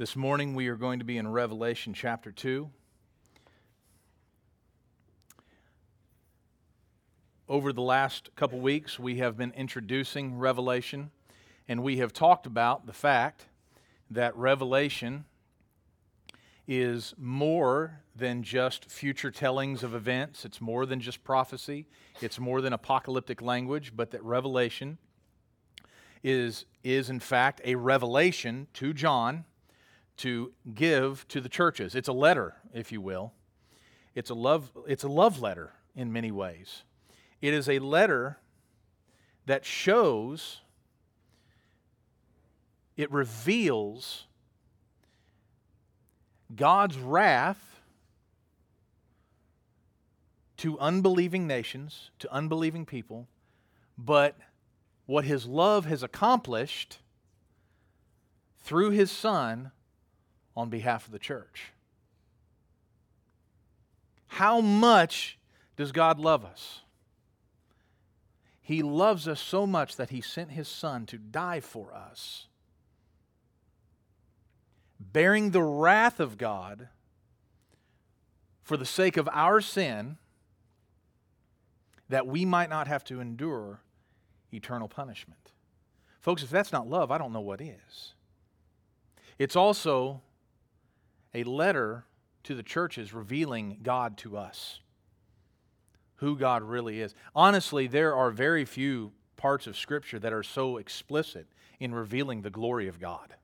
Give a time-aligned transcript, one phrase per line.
[0.00, 2.70] This morning we are going to be in Revelation chapter 2.
[7.46, 11.10] Over the last couple weeks, we have been introducing Revelation,
[11.68, 13.44] and we have talked about the fact
[14.10, 15.26] that Revelation
[16.66, 21.86] is more than just future tellings of events, it's more than just prophecy,
[22.22, 24.96] it's more than apocalyptic language, but that Revelation
[26.22, 29.44] is, is in fact a revelation to John
[30.20, 31.94] to give to the churches.
[31.94, 33.32] It's a letter, if you will.
[34.14, 36.82] It's a love, it's a love letter in many ways.
[37.40, 38.38] It is a letter
[39.46, 40.60] that shows,
[42.98, 44.26] it reveals
[46.54, 47.80] God's wrath
[50.58, 53.26] to unbelieving nations, to unbelieving people,
[53.96, 54.36] but
[55.06, 56.98] what his love has accomplished
[58.58, 59.72] through his son
[60.60, 61.72] on behalf of the church.
[64.28, 65.38] How much
[65.76, 66.82] does God love us?
[68.60, 72.46] He loves us so much that he sent his son to die for us,
[75.00, 76.88] bearing the wrath of God
[78.62, 80.18] for the sake of our sin,
[82.08, 83.80] that we might not have to endure
[84.52, 85.52] eternal punishment.
[86.20, 88.12] Folks, if that's not love, I don't know what is.
[89.38, 90.20] It's also
[91.34, 92.04] a letter
[92.44, 94.80] to the churches revealing God to us,
[96.16, 97.14] who God really is.
[97.34, 101.46] Honestly, there are very few parts of Scripture that are so explicit
[101.78, 103.34] in revealing the glory of God.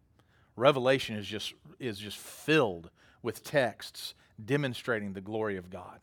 [0.57, 2.91] Revelation is just, is just filled
[3.23, 6.01] with texts demonstrating the glory of God.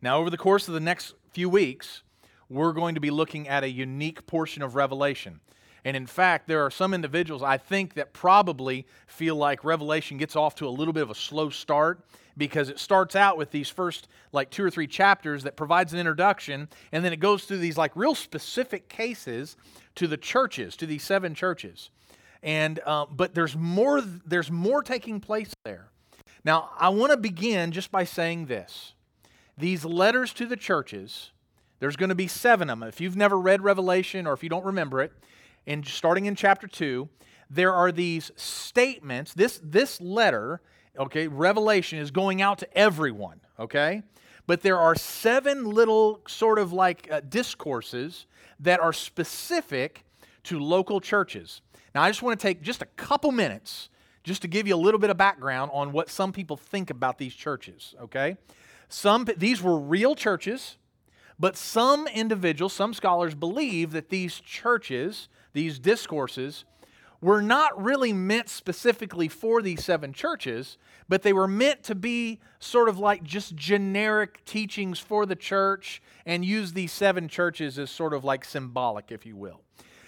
[0.00, 2.02] Now, over the course of the next few weeks,
[2.48, 5.40] we're going to be looking at a unique portion of Revelation.
[5.84, 10.36] And in fact, there are some individuals I think that probably feel like Revelation gets
[10.36, 12.04] off to a little bit of a slow start
[12.36, 15.98] because it starts out with these first like two or three chapters that provides an
[15.98, 19.56] introduction and then it goes through these like real specific cases
[19.96, 21.90] to the churches, to these seven churches.
[22.42, 25.88] And uh, but there's more there's more taking place there.
[26.44, 28.94] Now, I want to begin just by saying this.
[29.56, 31.30] These letters to the churches,
[31.78, 32.88] there's going to be seven of them.
[32.88, 35.12] If you've never read Revelation or if you don't remember it,
[35.66, 37.08] in starting in chapter 2,
[37.50, 39.34] there are these statements.
[39.34, 40.60] This, this letter,
[40.98, 44.02] okay, Revelation is going out to everyone, okay?
[44.46, 48.26] But there are seven little sort of like uh, discourses
[48.58, 50.04] that are specific
[50.44, 51.60] to local churches.
[51.94, 53.88] Now, I just want to take just a couple minutes
[54.24, 57.18] just to give you a little bit of background on what some people think about
[57.18, 58.36] these churches, okay?
[58.88, 60.76] Some these were real churches,
[61.42, 66.64] but some individuals, some scholars believe that these churches these discourses,
[67.20, 70.76] were not really meant specifically for these seven churches,
[71.08, 76.02] but they were meant to be sort of like just generic teachings for the church
[76.26, 79.60] and use these seven churches as sort of like symbolic, if you will.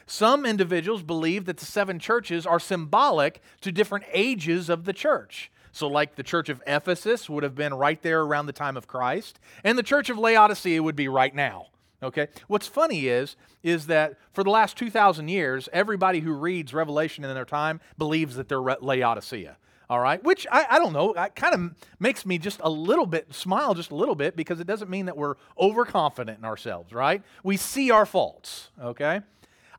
[0.06, 5.50] Some individuals believe that the seven churches are symbolic to different ages of the church.
[5.74, 8.86] So, like the church of Ephesus would have been right there around the time of
[8.86, 11.66] Christ, and the church of Laodicea would be right now.
[12.00, 12.28] Okay?
[12.46, 17.34] What's funny is is that for the last 2000 years everybody who reads Revelation in
[17.34, 19.56] their time believes that they're Laodicea.
[19.90, 20.22] All right?
[20.22, 23.74] Which I, I don't know, it kind of makes me just a little bit smile
[23.74, 27.22] just a little bit because it doesn't mean that we're overconfident in ourselves, right?
[27.42, 29.22] We see our faults, okay?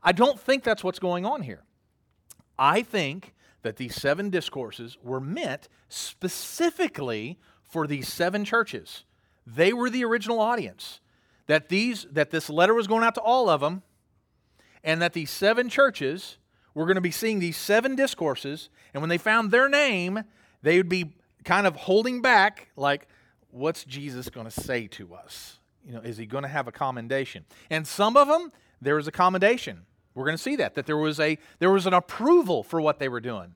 [0.02, 1.62] I don't think that's what's going on here.
[2.58, 3.34] I think
[3.66, 7.36] that these seven discourses were meant specifically
[7.68, 9.02] for these seven churches.
[9.44, 11.00] They were the original audience.
[11.48, 13.82] That these that this letter was going out to all of them
[14.84, 16.38] and that these seven churches
[16.74, 20.22] were going to be seeing these seven discourses and when they found their name
[20.62, 23.06] they would be kind of holding back like
[23.50, 25.58] what's jesus going to say to us?
[25.84, 27.44] You know is he going to have a commendation?
[27.68, 30.96] And some of them there was a commendation we're going to see that that there
[30.96, 33.54] was a there was an approval for what they were doing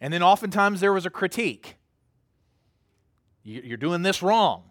[0.00, 1.76] and then oftentimes there was a critique
[3.42, 4.70] you're doing this wrong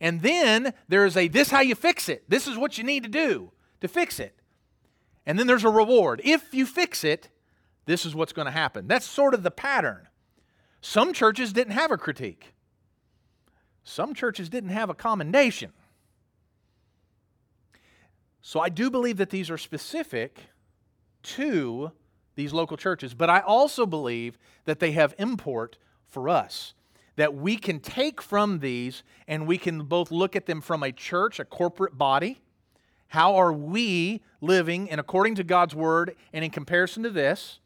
[0.00, 2.28] and then there's a this how you fix it.
[2.28, 4.38] This is what you need to do to fix it.
[5.24, 6.20] And then there's a reward.
[6.24, 7.30] If you fix it,
[7.86, 8.86] this is what's going to happen.
[8.86, 10.08] That's sort of the pattern.
[10.80, 12.54] Some churches didn't have a critique.
[13.82, 15.72] Some churches didn't have a commendation.
[18.46, 20.38] So I do believe that these are specific
[21.24, 21.90] to
[22.36, 26.72] these local churches, but I also believe that they have import for us
[27.16, 30.92] that we can take from these and we can both look at them from a
[30.92, 32.40] church, a corporate body.
[33.08, 37.58] How are we living and according to God's word and in comparison to this?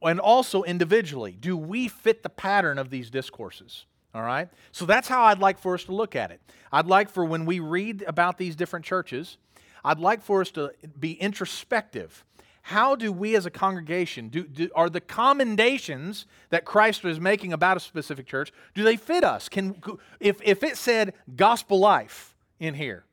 [0.00, 1.36] and also individually.
[1.38, 3.84] Do we fit the pattern of these discourses?
[4.14, 4.48] All right?
[4.72, 6.40] So that's how I'd like for us to look at it.
[6.72, 9.36] I'd like for when we read about these different churches,
[9.84, 12.24] I'd like for us to be introspective.
[12.62, 17.52] How do we as a congregation, do, do, are the commendations that Christ is making
[17.52, 19.48] about a specific church, do they fit us?
[19.48, 19.80] Can,
[20.20, 23.04] if, if it said gospel life in here,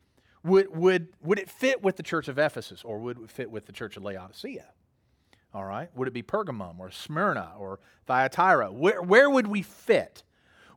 [0.43, 3.65] would, would, would it fit with the church of Ephesus or would it fit with
[3.65, 4.65] the church of Laodicea?
[5.53, 5.89] All right.
[5.95, 8.71] Would it be Pergamum or Smyrna or Thyatira?
[8.71, 10.23] Where, where would we fit?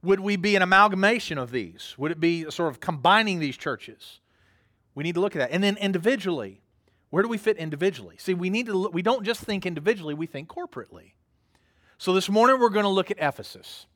[0.02, 1.94] Would we be an amalgamation of these?
[1.98, 4.19] Would it be sort of combining these churches?
[5.00, 5.50] We need to look at that.
[5.50, 6.60] And then individually,
[7.08, 8.16] where do we fit individually?
[8.18, 11.12] See, we need to look, we don't just think individually, we think corporately.
[11.96, 13.86] So this morning we're going to look at Ephesus.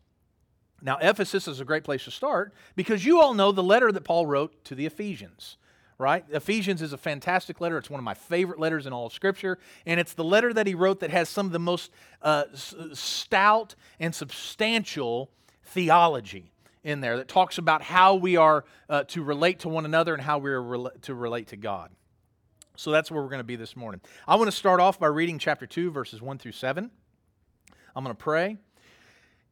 [0.81, 4.03] Now, Ephesus is a great place to start because you all know the letter that
[4.03, 5.59] Paul wrote to the Ephesians
[5.99, 6.25] right?
[6.31, 7.79] Ephesians is a fantastic letter.
[7.79, 9.59] It's one of my favorite letters in all of Scripture.
[9.87, 13.77] And it's the letter that he wrote that has some of the most uh, stout
[14.01, 15.31] and substantial
[15.63, 16.54] theology
[16.85, 20.23] in there that talks about how we are uh, to relate to one another and
[20.23, 21.91] how we are rela- to relate to God.
[22.77, 24.01] So that's where we're going to be this morning.
[24.29, 26.91] I want to start off by reading chapter 2, verses 1 through 7.
[27.97, 28.57] I'm going to pray,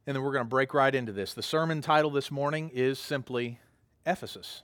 [0.06, 1.32] and then we're going to break right into this.
[1.32, 3.61] The sermon title this morning is simply
[4.05, 4.62] Ephesus.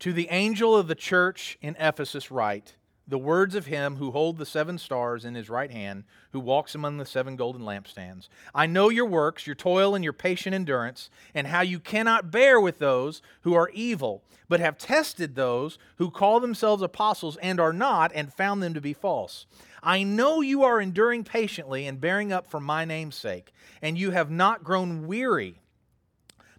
[0.00, 2.74] To the angel of the church in Ephesus, write
[3.10, 6.74] the words of him who holds the seven stars in his right hand, who walks
[6.74, 8.28] among the seven golden lampstands.
[8.54, 12.60] I know your works, your toil, and your patient endurance, and how you cannot bear
[12.60, 17.72] with those who are evil, but have tested those who call themselves apostles and are
[17.72, 19.46] not, and found them to be false.
[19.82, 23.52] I know you are enduring patiently and bearing up for my name's sake,
[23.82, 25.60] and you have not grown weary.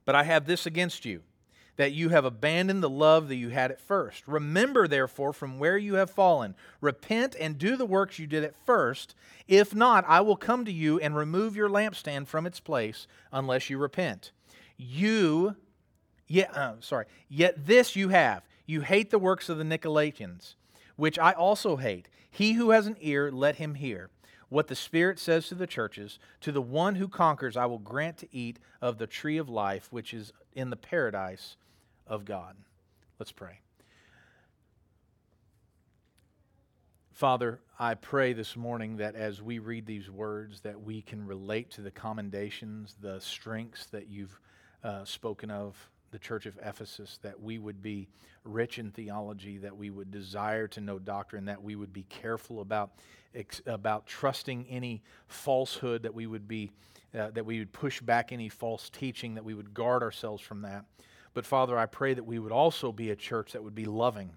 [0.04, 1.24] But I have this against you
[1.78, 4.28] that you have abandoned the love that you had at first.
[4.28, 6.56] Remember, therefore, from where you have fallen.
[6.80, 9.16] Repent and do the works you did at first.
[9.48, 13.70] If not, I will come to you and remove your lampstand from its place unless
[13.70, 14.32] you repent.
[14.78, 15.56] You,
[16.28, 18.44] yet, uh, sorry, yet this you have.
[18.66, 20.56] You hate the works of the Nicolaitans,
[20.96, 22.08] which I also hate.
[22.30, 24.10] He who has an ear, let him hear
[24.52, 26.20] what the Spirit says to the churches.
[26.42, 29.88] To the one who conquers, I will grant to eat of the tree of life,
[29.92, 31.56] which is in the paradise
[32.06, 32.58] of God.
[33.18, 33.62] Let's pray.
[37.14, 41.72] Father, I pray this morning that as we read these words, that we can relate
[41.72, 44.38] to the commendations, the strengths that you've
[44.84, 48.08] uh, spoken of the church of Ephesus, that we would be
[48.44, 52.62] rich in theology, that we would desire to know doctrine, that we would be careful
[52.62, 52.92] about,
[53.66, 56.72] about trusting any falsehood, that we would be
[57.18, 60.62] uh, that we would push back any false teaching, that we would guard ourselves from
[60.62, 60.86] that.
[61.34, 64.32] But Father, I pray that we would also be a church that would be loving,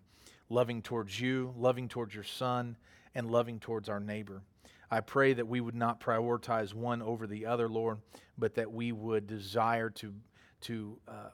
[0.49, 2.77] loving towards you, loving towards your Son,
[3.15, 4.43] and loving towards our neighbor.
[4.91, 7.99] I pray that we would not prioritize one over the other, Lord,
[8.37, 10.13] but that we would desire to,
[10.63, 11.31] to, uh,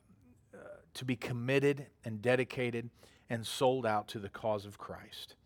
[0.94, 2.90] to be committed and dedicated
[3.28, 5.36] and sold out to the cause of Christ.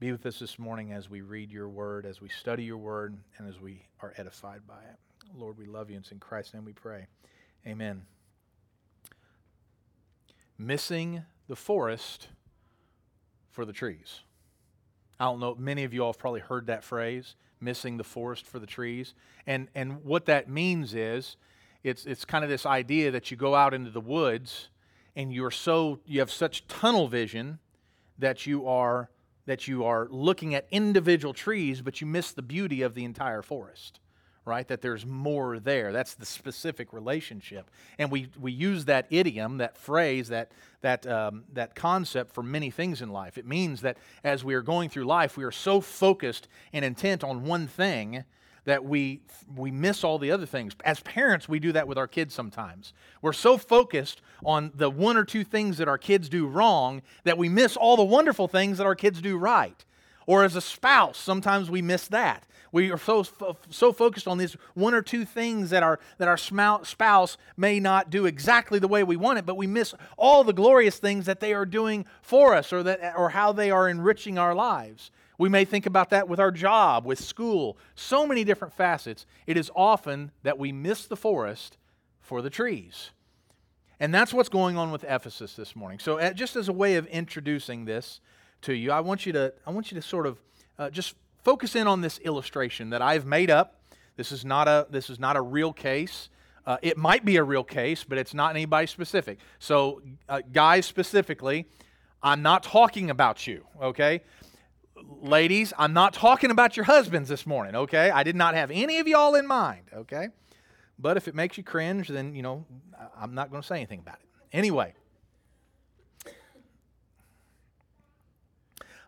[0.00, 3.16] Be with us this morning as we read your word, as we study your word,
[3.38, 4.98] and as we are edified by it.
[5.36, 7.06] Lord, we love you, and it's in Christ's name we pray.
[7.66, 8.02] Amen
[10.58, 12.28] missing the forest
[13.50, 14.20] for the trees.
[15.18, 18.46] I don't know, many of you all have probably heard that phrase, missing the forest
[18.46, 19.14] for the trees.
[19.46, 21.36] And, and what that means is
[21.84, 24.68] it's, it's kind of this idea that you go out into the woods
[25.14, 27.60] and you're so, you have such tunnel vision
[28.18, 29.10] that you are,
[29.46, 33.42] that you are looking at individual trees, but you miss the beauty of the entire
[33.42, 34.00] forest
[34.44, 34.68] right?
[34.68, 35.92] That there's more there.
[35.92, 37.70] That's the specific relationship.
[37.98, 42.70] And we, we use that idiom, that phrase, that, that, um, that concept for many
[42.70, 43.38] things in life.
[43.38, 47.24] It means that as we are going through life, we are so focused and intent
[47.24, 48.24] on one thing
[48.64, 49.20] that we,
[49.54, 50.72] we miss all the other things.
[50.84, 52.92] As parents, we do that with our kids sometimes.
[53.22, 57.38] We're so focused on the one or two things that our kids do wrong that
[57.38, 59.84] we miss all the wonderful things that our kids do right.
[60.26, 62.44] Or as a spouse, sometimes we miss that.
[62.72, 63.24] We are so,
[63.70, 68.10] so focused on these one or two things that our, that our spouse may not
[68.10, 71.38] do exactly the way we want it, but we miss all the glorious things that
[71.38, 75.12] they are doing for us or, that, or how they are enriching our lives.
[75.38, 79.26] We may think about that with our job, with school, so many different facets.
[79.46, 81.76] It is often that we miss the forest
[82.20, 83.10] for the trees.
[84.00, 85.98] And that's what's going on with Ephesus this morning.
[85.98, 88.20] So, just as a way of introducing this
[88.62, 90.38] to you, I want you to, I want you to sort of
[90.78, 93.80] uh, just focus in on this illustration that I've made up.
[94.16, 96.28] This is not a, this is not a real case.
[96.66, 99.38] Uh, it might be a real case, but it's not anybody specific.
[99.58, 101.66] So, uh, guys specifically,
[102.22, 104.22] I'm not talking about you, okay?
[105.20, 108.10] Ladies, I'm not talking about your husbands this morning, okay?
[108.10, 110.28] I did not have any of y'all in mind, okay?
[110.98, 112.64] But if it makes you cringe, then, you know,
[113.18, 114.28] I'm not going to say anything about it.
[114.52, 114.94] Anyway,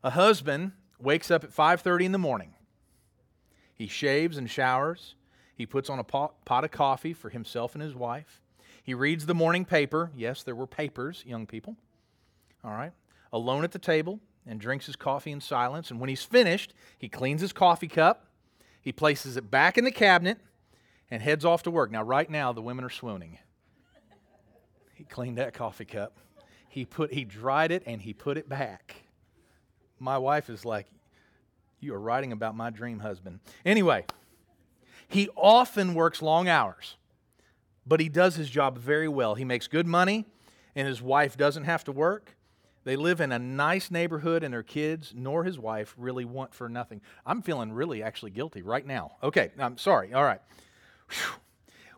[0.03, 2.55] a husband wakes up at 5:30 in the morning.
[3.75, 5.15] He shaves and showers.
[5.55, 8.41] He puts on a pot, pot of coffee for himself and his wife.
[8.83, 10.11] He reads the morning paper.
[10.17, 11.77] Yes, there were papers, young people.
[12.65, 12.93] All right.
[13.33, 15.91] Alone at the table and drinks his coffee in silence.
[15.91, 18.27] And when he's finished, he cleans his coffee cup.
[18.81, 20.39] He places it back in the cabinet
[21.11, 21.91] and heads off to work.
[21.91, 23.39] Now, right now, the women are swooning.
[24.95, 26.17] He cleaned that coffee cup.
[26.69, 28.97] He put he dried it and he put it back.
[29.99, 30.87] My wife is like,
[31.81, 33.41] You are writing about my dream husband.
[33.65, 34.05] Anyway,
[35.09, 36.97] he often works long hours,
[37.87, 39.35] but he does his job very well.
[39.35, 40.27] He makes good money,
[40.75, 42.36] and his wife doesn't have to work.
[42.87, 46.69] They live in a nice neighborhood, and their kids nor his wife really want for
[46.69, 47.01] nothing.
[47.27, 49.17] I'm feeling really actually guilty right now.
[49.25, 50.15] Okay, I'm sorry.
[50.15, 50.41] All right.
[51.11, 51.41] Whew.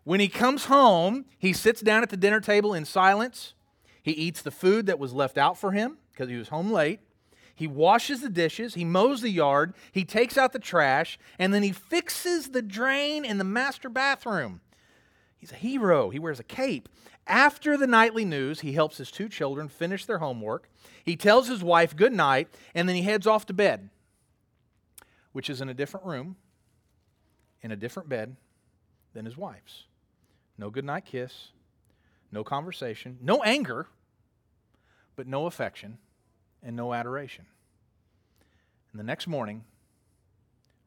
[0.05, 3.53] When he comes home, he sits down at the dinner table in silence.
[4.03, 7.01] He eats the food that was left out for him because he was home late.
[7.55, 11.63] He washes the dishes, he mows the yard, he takes out the trash, and then
[11.63, 14.63] he fixes the drain in the master bathroom.
[15.37, 16.09] He's a hero.
[16.09, 16.89] He wears a cape.
[17.29, 20.71] After the nightly news, he helps his two children finish their homework.
[21.05, 23.91] He tells his wife good night, and then he heads off to bed,
[25.33, 26.37] which is in a different room,
[27.63, 28.37] in a different bed
[29.13, 29.85] than his wife's.
[30.57, 31.49] No goodnight kiss,
[32.33, 33.87] no conversation, no anger,
[35.15, 35.99] but no affection
[36.63, 37.45] and no adoration.
[38.91, 39.65] And the next morning,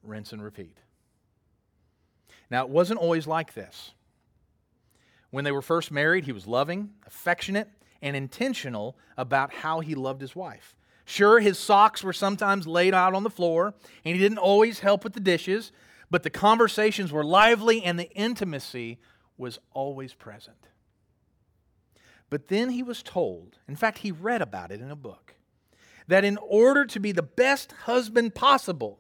[0.04, 0.78] rinse and repeat.
[2.50, 3.92] Now, it wasn't always like this.
[5.32, 7.70] When they were first married, he was loving, affectionate,
[8.02, 10.76] and intentional about how he loved his wife.
[11.06, 13.74] Sure, his socks were sometimes laid out on the floor,
[14.06, 15.72] and he didn't always help with the dishes,
[16.10, 19.00] but the conversations were lively and the intimacy
[19.38, 20.68] was always present.
[22.30, 25.36] But then he was told, in fact, he read about it in a book,
[26.08, 29.00] that in order to be the best husband possible,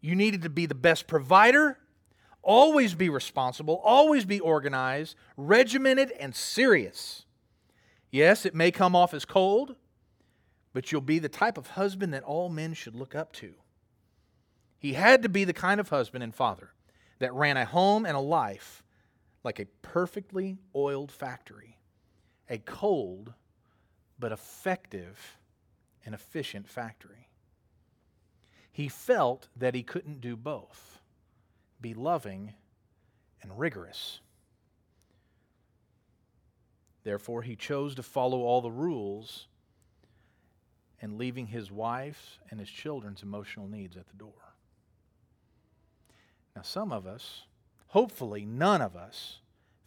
[0.00, 1.78] you needed to be the best provider,
[2.46, 7.26] always be responsible, always be organized, regimented, and serious.
[8.10, 9.74] Yes, it may come off as cold,
[10.72, 13.54] but you'll be the type of husband that all men should look up to.
[14.78, 16.70] He had to be the kind of husband and father
[17.18, 18.84] that ran a home and a life
[19.42, 21.78] like a perfectly oiled factory,
[22.48, 23.34] a cold
[24.18, 25.38] but effective
[26.04, 27.28] and efficient factory.
[28.70, 30.95] He felt that he couldn't do both
[31.80, 32.54] be loving
[33.42, 34.20] and rigorous.
[37.04, 39.46] Therefore, he chose to follow all the rules
[41.00, 44.32] and leaving his wife's and his children's emotional needs at the door.
[46.54, 47.42] Now, some of us
[47.88, 49.38] hopefully none of us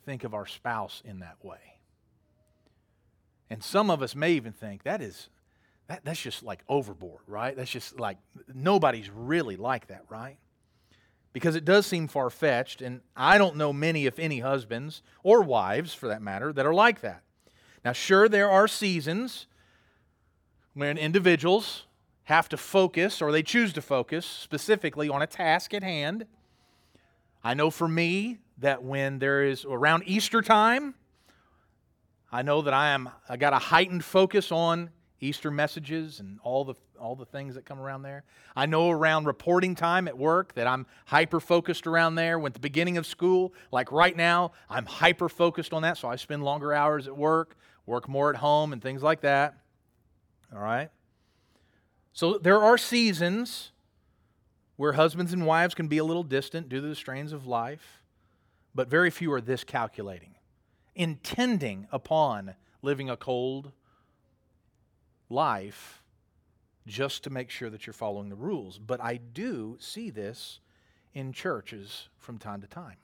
[0.05, 1.79] think of our spouse in that way.
[3.49, 5.29] And some of us may even think that is
[5.87, 7.55] that, that's just like overboard, right?
[7.55, 8.17] That's just like
[8.53, 10.37] nobody's really like that, right?
[11.31, 15.41] Because it does seem far fetched, and I don't know many, if any, husbands or
[15.41, 17.21] wives, for that matter, that are like that.
[17.85, 19.45] Now, sure, there are seasons
[20.73, 21.85] when individuals
[22.23, 26.25] have to focus or they choose to focus specifically on a task at hand
[27.43, 30.95] I know for me that when there is around Easter time,
[32.31, 34.89] I know that I am I got a heightened focus on
[35.21, 38.23] Easter messages and all the all the things that come around there.
[38.55, 42.37] I know around reporting time at work that I'm hyper focused around there.
[42.37, 46.15] When the beginning of school, like right now, I'm hyper focused on that, so I
[46.15, 49.55] spend longer hours at work, work more at home, and things like that.
[50.53, 50.89] All right.
[52.13, 53.71] So there are seasons
[54.75, 58.03] where husbands and wives can be a little distant due to the strains of life,
[58.73, 60.35] but very few are this calculating,
[60.95, 63.71] intending upon living a cold
[65.29, 66.01] life
[66.89, 68.79] just to make sure that you're following the rules.
[68.79, 70.59] But I do see this
[71.13, 72.97] in churches from time to time.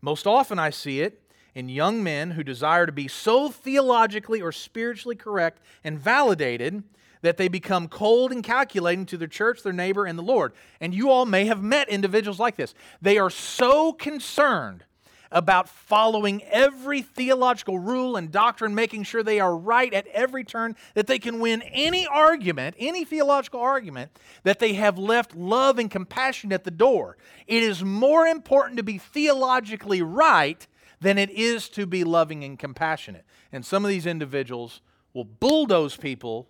[0.00, 1.22] Most often, I see it
[1.54, 6.82] in young men who desire to be so theologically or spiritually correct and validated
[7.20, 10.52] that they become cold and calculating to their church, their neighbor, and the Lord.
[10.80, 12.74] And you all may have met individuals like this.
[13.00, 14.84] They are so concerned
[15.32, 20.76] about following every theological rule and doctrine, making sure they are right at every turn,
[20.94, 24.10] that they can win any argument, any theological argument,
[24.44, 27.16] that they have left love and compassion at the door.
[27.46, 30.66] It is more important to be theologically right
[31.00, 33.24] than it is to be loving and compassionate.
[33.50, 34.82] And some of these individuals
[35.14, 36.48] will bulldoze people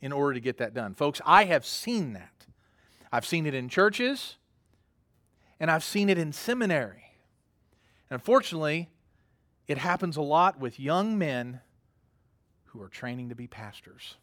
[0.00, 0.94] in order to get that done.
[0.94, 2.46] Folks, I have seen that.
[3.10, 4.36] I've seen it in churches,
[5.60, 7.03] and I've seen it in seminary.
[8.10, 8.88] And unfortunately,
[9.66, 11.60] it happens a lot with young men
[12.66, 14.16] who are training to be pastors.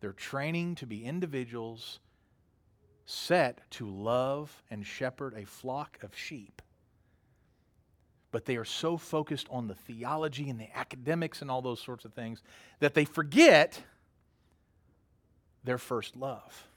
[0.00, 2.00] They're training to be individuals
[3.06, 6.60] set to love and shepherd a flock of sheep.
[8.30, 12.04] But they are so focused on the theology and the academics and all those sorts
[12.04, 12.42] of things
[12.80, 13.82] that they forget
[15.64, 16.68] their first love.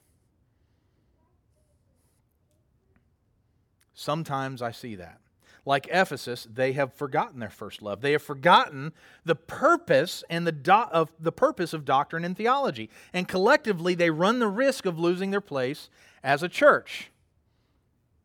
[3.93, 5.20] Sometimes I see that.
[5.65, 8.01] Like Ephesus, they have forgotten their first love.
[8.01, 12.89] They have forgotten the purpose and the do- of the purpose of doctrine and theology.
[13.13, 15.89] And collectively they run the risk of losing their place
[16.23, 17.11] as a church.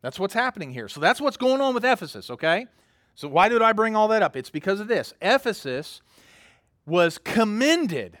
[0.01, 0.87] That's what's happening here.
[0.87, 2.65] So that's what's going on with Ephesus, okay?
[3.13, 4.35] So why did I bring all that up?
[4.35, 5.13] It's because of this.
[5.21, 6.01] Ephesus
[6.85, 8.17] was commended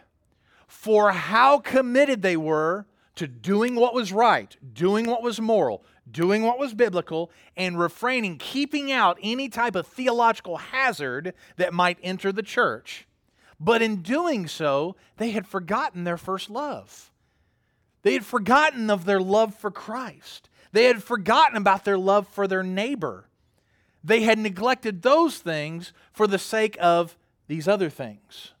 [0.67, 6.43] for how committed they were to doing what was right, doing what was moral, doing
[6.43, 12.31] what was biblical, and refraining, keeping out any type of theological hazard that might enter
[12.31, 13.07] the church.
[13.59, 17.11] But in doing so, they had forgotten their first love.
[18.03, 20.49] They had forgotten of their love for Christ.
[20.71, 23.27] They had forgotten about their love for their neighbor.
[24.03, 28.53] They had neglected those things for the sake of these other things.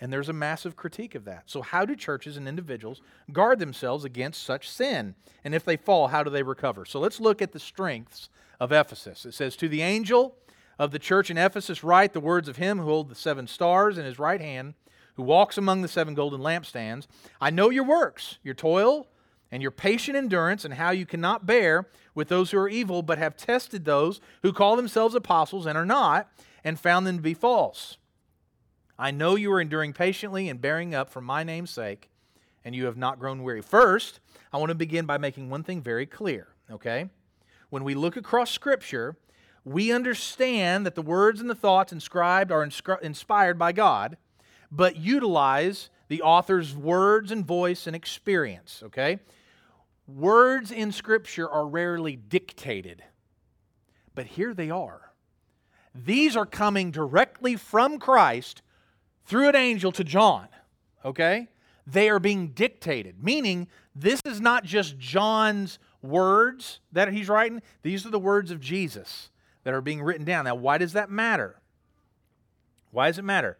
[0.00, 1.44] And there's a massive critique of that.
[1.46, 3.02] So, how do churches and individuals
[3.32, 5.14] guard themselves against such sin?
[5.44, 6.86] And if they fall, how do they recover?
[6.86, 9.26] So, let's look at the strengths of Ephesus.
[9.26, 10.36] It says, To the angel
[10.78, 13.98] of the church in Ephesus, write the words of him who holds the seven stars
[13.98, 14.72] in his right hand,
[15.16, 17.06] who walks among the seven golden lampstands.
[17.38, 19.06] I know your works, your toil,
[19.52, 23.18] and your patient endurance, and how you cannot bear with those who are evil, but
[23.18, 26.30] have tested those who call themselves apostles and are not,
[26.64, 27.98] and found them to be false.
[29.00, 32.10] I know you are enduring patiently and bearing up for my name's sake,
[32.66, 33.62] and you have not grown weary.
[33.62, 34.20] First,
[34.52, 37.08] I want to begin by making one thing very clear, okay?
[37.70, 39.16] When we look across Scripture,
[39.64, 44.18] we understand that the words and the thoughts inscribed are inscri- inspired by God,
[44.70, 49.18] but utilize the author's words and voice and experience, okay?
[50.06, 53.02] Words in Scripture are rarely dictated,
[54.14, 55.12] but here they are.
[55.94, 58.60] These are coming directly from Christ
[59.24, 60.48] through an angel to John,
[61.04, 61.48] okay?
[61.86, 68.06] They are being dictated, meaning this is not just John's words that he's writing, these
[68.06, 69.30] are the words of Jesus
[69.64, 70.44] that are being written down.
[70.44, 71.60] Now, why does that matter?
[72.90, 73.58] Why does it matter?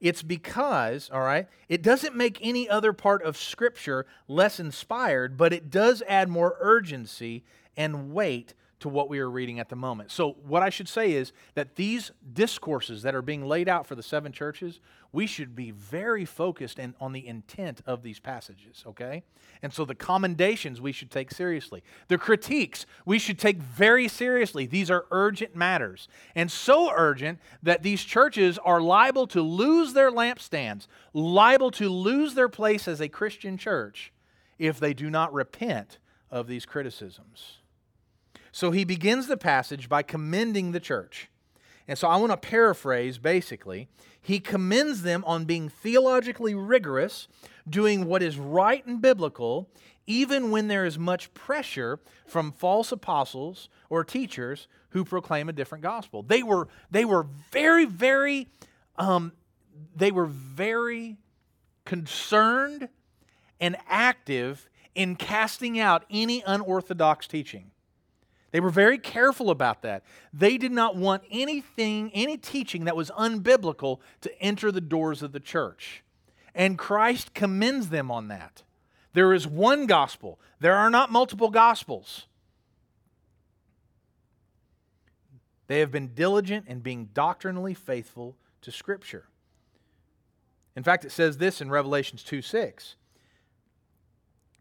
[0.00, 5.52] It's because, all right, it doesn't make any other part of Scripture less inspired, but
[5.52, 7.44] it does add more urgency
[7.76, 10.10] and weight to what we are reading at the moment.
[10.10, 13.94] So, what I should say is that these discourses that are being laid out for
[13.94, 14.80] the seven churches,
[15.12, 19.22] we should be very focused in, on the intent of these passages, okay?
[19.62, 21.82] And so, the commendations we should take seriously.
[22.08, 24.66] The critiques we should take very seriously.
[24.66, 30.10] These are urgent matters, and so urgent that these churches are liable to lose their
[30.10, 34.12] lampstands, liable to lose their place as a Christian church
[34.58, 35.98] if they do not repent
[36.30, 37.58] of these criticisms.
[38.56, 41.28] So he begins the passage by commending the church.
[41.86, 43.86] And so I want to paraphrase basically.
[44.18, 47.28] He commends them on being theologically rigorous,
[47.68, 49.68] doing what is right and biblical,
[50.06, 55.82] even when there is much pressure from false apostles or teachers who proclaim a different
[55.84, 56.22] gospel.
[56.22, 58.48] They were, they were very, very,
[58.96, 59.32] um,
[59.94, 61.18] they were very
[61.84, 62.88] concerned
[63.60, 67.70] and active in casting out any unorthodox teaching.
[68.56, 70.02] They were very careful about that.
[70.32, 75.32] They did not want anything, any teaching that was unbiblical to enter the doors of
[75.32, 76.02] the church.
[76.54, 78.62] And Christ commends them on that.
[79.12, 82.28] There is one gospel, there are not multiple gospels.
[85.66, 89.26] They have been diligent in being doctrinally faithful to Scripture.
[90.74, 92.96] In fact, it says this in Revelations 2 6.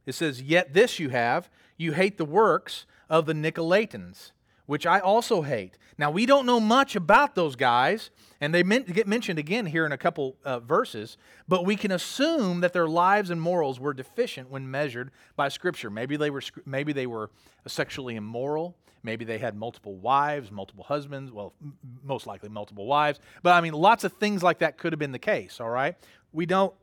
[0.06, 4.32] It says, Yet this you have, you hate the works of the Nicolaitans,
[4.66, 5.78] which I also hate.
[5.98, 8.10] Now, we don't know much about those guys,
[8.42, 12.62] and they get mentioned again here in a couple uh, verses, but we can assume
[12.62, 15.90] that their lives and morals were deficient when measured by Scripture.
[15.90, 17.30] Maybe they were, maybe they were
[17.68, 18.76] sexually immoral.
[19.04, 21.32] Maybe they had multiple wives, multiple husbands.
[21.32, 23.20] Well, m- most likely multiple wives.
[23.44, 25.96] But I mean, lots of things like that could have been the case, all right?
[26.34, 26.74] We don't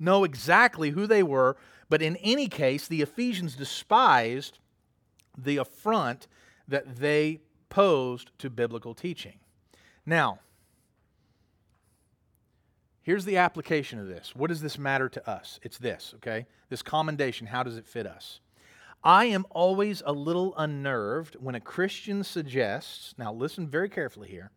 [0.00, 1.56] know exactly who they were,
[1.88, 4.58] but in any case, the Ephesians despised
[5.36, 6.26] the affront
[6.66, 9.38] that they posed to biblical teaching.
[10.04, 10.40] Now,
[13.02, 14.36] Here's the application of this.
[14.36, 15.58] What does this matter to us?
[15.62, 16.46] It's this, okay?
[16.68, 18.40] This commendation, how does it fit us?
[19.02, 24.50] I am always a little unnerved when a Christian suggests, now listen very carefully here,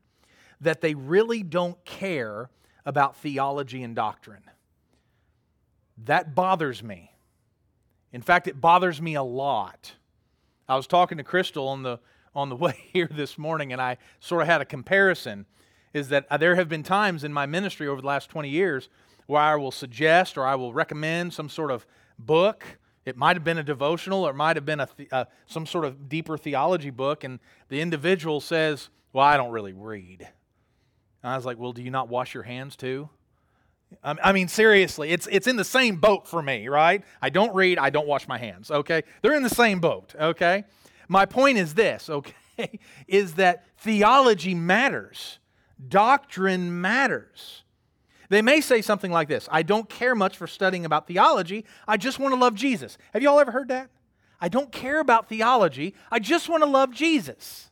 [0.59, 2.49] that they really don't care
[2.85, 4.43] about theology and doctrine.
[5.97, 7.11] That bothers me.
[8.11, 9.93] In fact, it bothers me a lot.
[10.67, 11.99] I was talking to Crystal on the
[12.35, 15.45] on the way here this morning, and I sort of had a comparison.
[15.93, 18.89] Is that uh, there have been times in my ministry over the last 20 years
[19.27, 21.85] where I will suggest or I will recommend some sort of
[22.17, 25.65] book it might have been a devotional or it might have been a uh, some
[25.65, 30.27] sort of deeper theology book, and the individual says, Well, I don't really read.
[31.21, 33.09] And I was like, Well, do you not wash your hands too?
[34.03, 37.03] I mean, seriously, it's, it's in the same boat for me, right?
[37.21, 39.03] I don't read, I don't wash my hands, okay?
[39.21, 40.63] They're in the same boat, okay?
[41.07, 45.39] My point is this, okay, is that theology matters,
[45.87, 47.63] doctrine matters.
[48.29, 51.97] They may say something like this I don't care much for studying about theology, I
[51.97, 52.97] just want to love Jesus.
[53.13, 53.89] Have you all ever heard that?
[54.41, 57.69] I don't care about theology, I just want to love Jesus.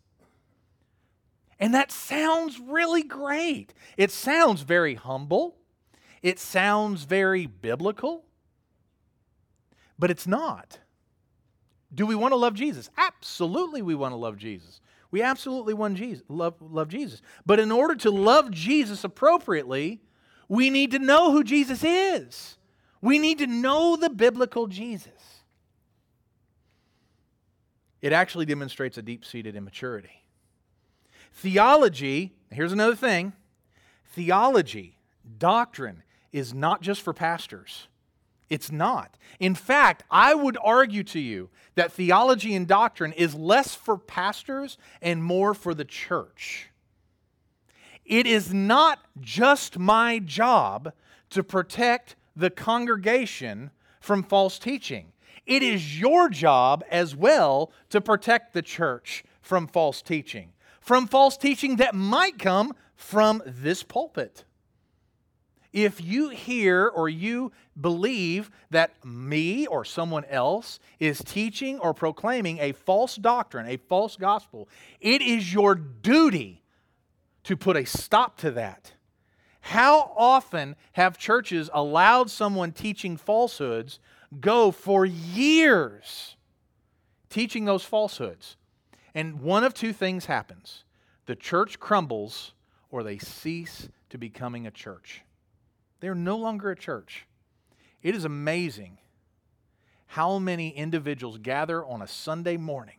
[1.59, 3.71] And that sounds really great.
[3.95, 5.57] It sounds very humble,
[6.21, 8.25] it sounds very biblical,
[9.97, 10.79] but it's not.
[11.93, 12.89] Do we want to love Jesus?
[12.97, 14.79] Absolutely, we want to love Jesus.
[15.11, 17.21] We absolutely want Jesus, love, love Jesus.
[17.45, 19.99] But in order to love Jesus appropriately,
[20.47, 22.57] we need to know who Jesus is.
[23.01, 25.41] We need to know the biblical Jesus.
[28.01, 30.23] It actually demonstrates a deep seated immaturity.
[31.33, 33.33] Theology, here's another thing
[34.05, 34.97] theology,
[35.37, 37.87] doctrine, is not just for pastors.
[38.49, 39.17] It's not.
[39.39, 44.77] In fact, I would argue to you that theology and doctrine is less for pastors
[45.01, 46.69] and more for the church.
[48.03, 50.91] It is not just my job
[51.29, 55.13] to protect the congregation from false teaching.
[55.45, 61.37] It is your job as well to protect the church from false teaching, from false
[61.37, 64.43] teaching that might come from this pulpit.
[65.73, 72.59] If you hear or you believe that me or someone else is teaching or proclaiming
[72.59, 74.67] a false doctrine, a false gospel,
[74.99, 76.61] it is your duty
[77.43, 78.93] to put a stop to that.
[79.61, 83.99] How often have churches allowed someone teaching falsehoods
[84.39, 86.35] go for years
[87.29, 88.57] teaching those falsehoods?
[89.13, 90.83] And one of two things happens
[91.27, 92.53] the church crumbles
[92.89, 95.21] or they cease to becoming a church.
[96.01, 97.25] They're no longer a church.
[98.03, 98.97] It is amazing
[100.07, 102.97] how many individuals gather on a Sunday morning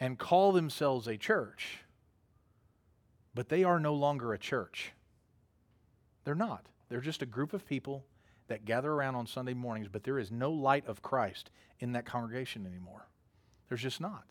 [0.00, 1.78] and call themselves a church
[3.36, 4.92] but they are no longer a church.
[6.24, 6.64] They're not.
[6.88, 8.06] They're just a group of people
[8.48, 12.06] that gather around on Sunday mornings, but there is no light of Christ in that
[12.06, 13.08] congregation anymore.
[13.68, 14.24] There's just not.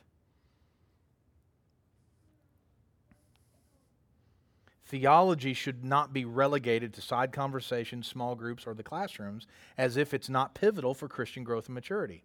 [4.85, 10.13] Theology should not be relegated to side conversations, small groups, or the classrooms as if
[10.13, 12.23] it's not pivotal for Christian growth and maturity.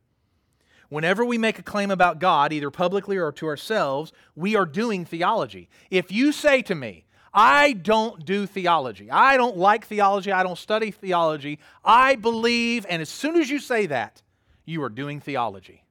[0.90, 5.04] Whenever we make a claim about God, either publicly or to ourselves, we are doing
[5.04, 5.70] theology.
[5.90, 10.58] If you say to me, I don't do theology, I don't like theology, I don't
[10.58, 14.20] study theology, I believe, and as soon as you say that,
[14.64, 15.84] you are doing theology.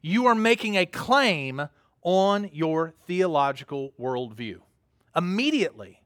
[0.00, 1.68] You are making a claim
[2.02, 4.60] on your theological worldview.
[5.14, 6.00] Immediately.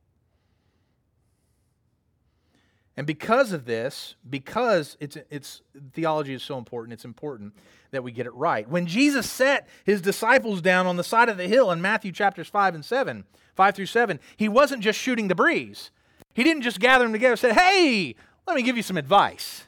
[2.97, 7.55] And because of this, because it's, it's theology is so important, it's important
[7.93, 8.69] that we get it right.
[8.69, 12.49] When Jesus set his disciples down on the side of the hill in Matthew chapters
[12.49, 13.25] 5 and 7,
[13.55, 15.91] 5 through 7, he wasn't just shooting the breeze.
[16.35, 18.15] He didn't just gather them together and say, Hey,
[18.47, 19.65] let me give you some advice.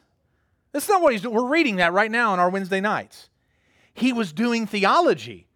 [0.72, 1.34] That's not what he's doing.
[1.34, 3.28] We're reading that right now on our Wednesday nights.
[3.94, 5.46] He was doing theology,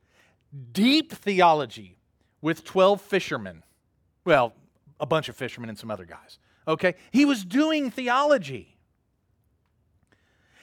[0.72, 1.96] deep theology,
[2.42, 3.62] with 12 fishermen.
[4.24, 4.52] Well,
[5.00, 6.38] a bunch of fishermen and some other guys.
[6.66, 6.94] Okay?
[7.10, 8.76] He was doing theology.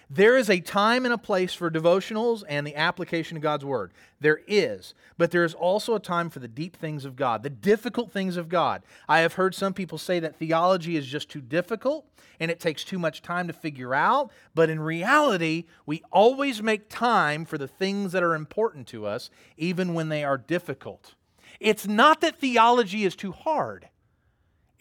[0.09, 3.93] There is a time and a place for devotionals and the application of God's Word.
[4.19, 4.93] There is.
[5.17, 8.37] But there is also a time for the deep things of God, the difficult things
[8.37, 8.83] of God.
[9.09, 12.05] I have heard some people say that theology is just too difficult
[12.39, 14.31] and it takes too much time to figure out.
[14.53, 19.31] But in reality, we always make time for the things that are important to us,
[19.57, 21.15] even when they are difficult.
[21.59, 23.89] It's not that theology is too hard,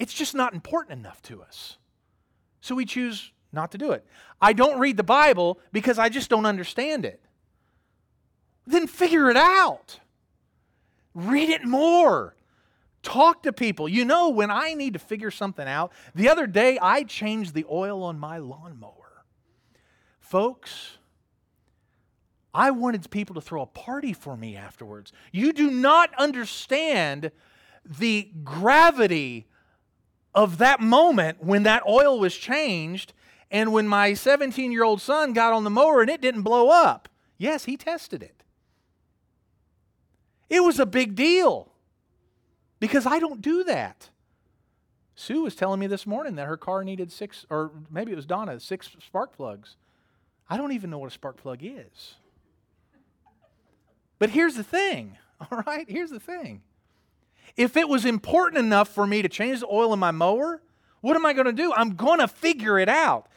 [0.02, 1.78] it's just not important enough to us.
[2.60, 4.04] So we choose not to do it.
[4.40, 7.20] I don't read the Bible because I just don't understand it.
[8.66, 10.00] Then figure it out.
[11.14, 12.34] Read it more.
[13.04, 13.88] Talk to people.
[13.88, 17.66] You know, when I need to figure something out, the other day I changed the
[17.70, 19.24] oil on my lawnmower.
[20.18, 20.98] Folks,
[22.52, 25.12] I wanted people to throw a party for me afterwards.
[25.30, 27.30] You do not understand
[27.84, 29.46] the gravity
[30.34, 33.12] of that moment when that oil was changed
[33.50, 36.70] and when my 17 year old son got on the mower and it didn't blow
[36.70, 37.08] up.
[37.38, 38.42] Yes, he tested it.
[40.48, 41.72] It was a big deal
[42.80, 44.10] because I don't do that.
[45.14, 48.26] Sue was telling me this morning that her car needed six, or maybe it was
[48.26, 49.76] Donna, six spark plugs.
[50.48, 52.14] I don't even know what a spark plug is.
[54.18, 55.88] But here's the thing, all right?
[55.88, 56.62] Here's the thing.
[57.56, 60.62] If it was important enough for me to change the oil in my mower,
[61.00, 61.72] what am I going to do?
[61.74, 63.28] I'm going to figure it out.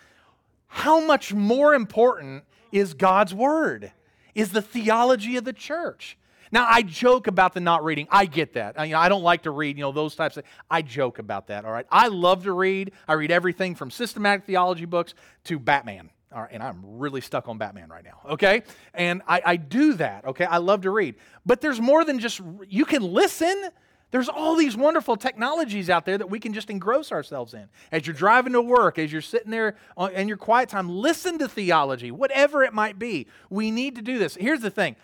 [0.68, 3.91] How much more important is God's Word?
[4.34, 6.18] Is the theology of the church?
[6.52, 8.08] Now, I joke about the not reading.
[8.12, 8.80] I get that.
[8.80, 11.20] I, you know, I don't like to read, you know, those types of I joke
[11.20, 11.88] about that, all right?
[11.91, 12.91] I love to read.
[13.08, 15.13] I read everything from systematic theology books
[15.46, 16.12] to Batman.
[16.34, 18.63] All right, and I'm really stuck on Batman right now, okay?
[18.94, 20.44] And I, I do that, okay?
[20.44, 21.15] I love to read.
[21.46, 23.70] But there's more than just, you can listen.
[24.15, 27.67] There's all these wonderful technologies out there that we can just engross ourselves in.
[27.91, 29.75] As you're driving to work, as you're sitting there
[30.13, 33.28] in your quiet time, listen to theology, whatever it might be.
[33.49, 34.36] We need to do this.
[34.36, 34.95] Here's the thing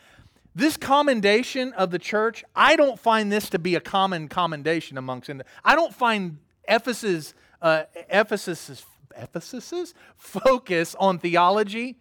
[0.55, 5.29] this commendation of the church, I don't find this to be a common commendation amongst.
[5.65, 11.97] I don't find Ephesus, uh, Ephesus's, Ephesus's focus on theology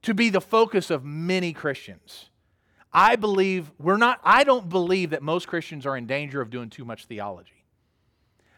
[0.00, 2.30] to be the focus of many Christians.
[2.92, 4.20] I believe we're not.
[4.22, 7.64] I don't believe that most Christians are in danger of doing too much theology.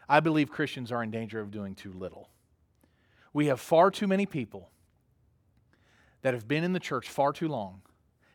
[0.09, 2.29] I believe Christians are in danger of doing too little.
[3.33, 4.69] We have far too many people
[6.21, 7.81] that have been in the church far too long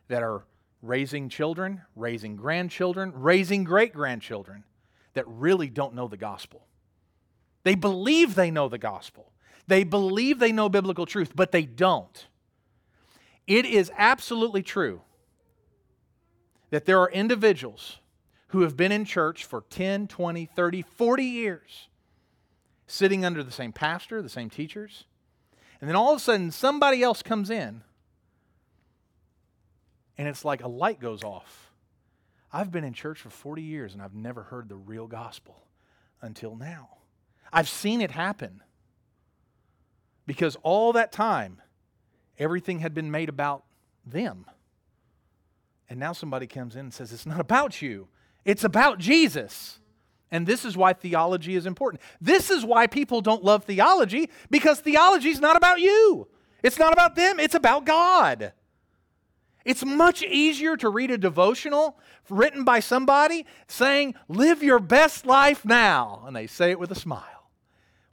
[0.07, 0.43] that are
[0.81, 4.63] raising children, raising grandchildren, raising great grandchildren
[5.13, 6.65] that really don't know the gospel.
[7.63, 9.31] They believe they know the gospel,
[9.67, 12.27] they believe they know biblical truth, but they don't.
[13.47, 15.01] It is absolutely true
[16.71, 17.99] that there are individuals
[18.47, 21.87] who have been in church for 10, 20, 30, 40 years,
[22.87, 25.05] sitting under the same pastor, the same teachers,
[25.79, 27.83] and then all of a sudden somebody else comes in
[30.17, 31.71] and it's like a light goes off.
[32.53, 35.63] I've been in church for 40 years and I've never heard the real gospel
[36.21, 36.89] until now.
[37.51, 38.61] I've seen it happen
[40.27, 41.61] because all that time,
[42.37, 43.63] everything had been made about
[44.05, 44.45] them.
[45.91, 48.07] And now somebody comes in and says, It's not about you,
[48.45, 49.77] it's about Jesus.
[50.31, 52.01] And this is why theology is important.
[52.21, 56.29] This is why people don't love theology because theology is not about you.
[56.63, 58.53] It's not about them, it's about God.
[59.65, 61.99] It's much easier to read a devotional
[62.29, 66.23] written by somebody saying, Live your best life now.
[66.25, 67.49] And they say it with a smile.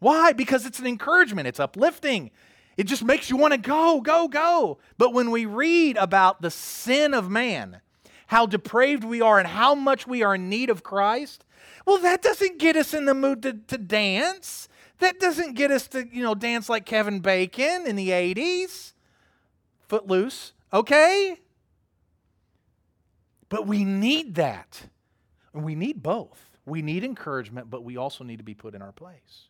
[0.00, 0.32] Why?
[0.32, 2.32] Because it's an encouragement, it's uplifting.
[2.78, 4.78] It just makes you want to go, go, go.
[4.96, 7.80] But when we read about the sin of man,
[8.28, 11.44] how depraved we are, and how much we are in need of Christ,
[11.84, 14.68] well, that doesn't get us in the mood to, to dance.
[15.00, 18.92] That doesn't get us to, you know, dance like Kevin Bacon in the 80s.
[19.88, 20.52] Footloose.
[20.72, 21.40] Okay?
[23.48, 24.82] But we need that.
[25.52, 26.48] We need both.
[26.64, 29.48] We need encouragement, but we also need to be put in our place.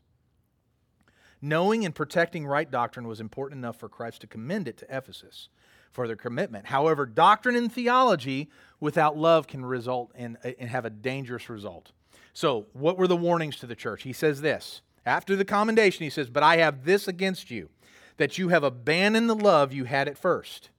[1.40, 5.48] Knowing and protecting right doctrine was important enough for Christ to commend it to Ephesus
[5.92, 6.66] for their commitment.
[6.66, 8.48] However, doctrine and theology
[8.80, 11.92] without love can result in and have a dangerous result.
[12.32, 14.02] So, what were the warnings to the church?
[14.02, 14.82] He says this.
[15.06, 17.70] After the commendation, he says, But I have this against you,
[18.16, 20.70] that you have abandoned the love you had at first.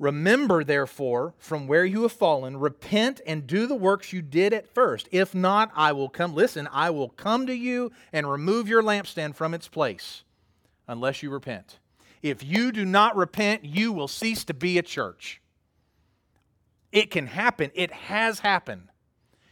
[0.00, 4.66] Remember, therefore, from where you have fallen, repent and do the works you did at
[4.66, 5.06] first.
[5.12, 6.34] If not, I will come.
[6.34, 10.24] Listen, I will come to you and remove your lampstand from its place
[10.88, 11.80] unless you repent.
[12.22, 15.42] If you do not repent, you will cease to be a church.
[16.92, 17.70] It can happen.
[17.74, 18.88] It has happened.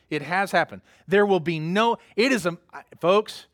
[0.08, 0.80] It has happened.
[1.06, 2.56] There will be no, it is a,
[3.02, 3.48] folks,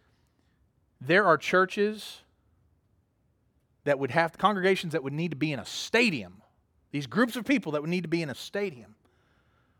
[1.00, 2.20] there are churches
[3.82, 6.40] that would have, congregations that would need to be in a stadium
[6.94, 8.94] these groups of people that would need to be in a stadium.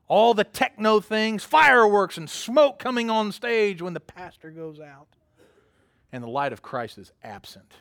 [0.09, 5.07] All the techno things, fireworks and smoke coming on stage when the pastor goes out.
[6.11, 7.73] And the light of Christ is absent.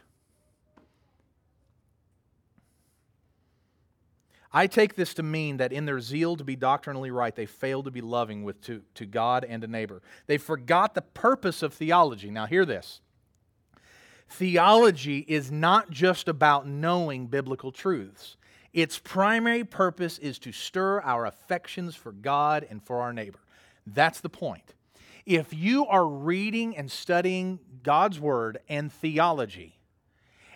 [4.52, 7.86] I take this to mean that in their zeal to be doctrinally right, they failed
[7.86, 10.04] to be loving with to, to God and a neighbor.
[10.28, 12.30] They forgot the purpose of theology.
[12.30, 13.02] Now, hear this
[14.30, 18.38] theology is not just about knowing biblical truths,
[18.74, 23.40] its primary purpose is to stir our affections for God and for our neighbor.
[23.86, 24.74] That's the point.
[25.26, 29.80] if you are reading and studying God's Word and theology,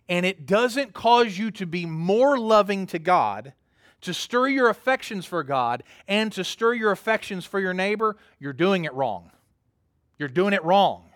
[0.10, 3.54] and it doesn't cause you to be more loving to God,
[4.02, 8.54] to stir your affections for God, and to stir your affections for your neighbor, you're
[8.54, 9.32] doing it wrong.
[10.20, 11.07] You're doing it wrong.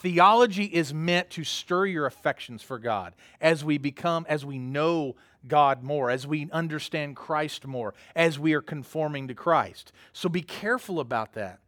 [0.00, 5.16] Theology is meant to stir your affections for God as we become, as we know
[5.48, 9.92] God more, as we understand Christ more, as we are conforming to Christ.
[10.12, 11.58] So be careful about that.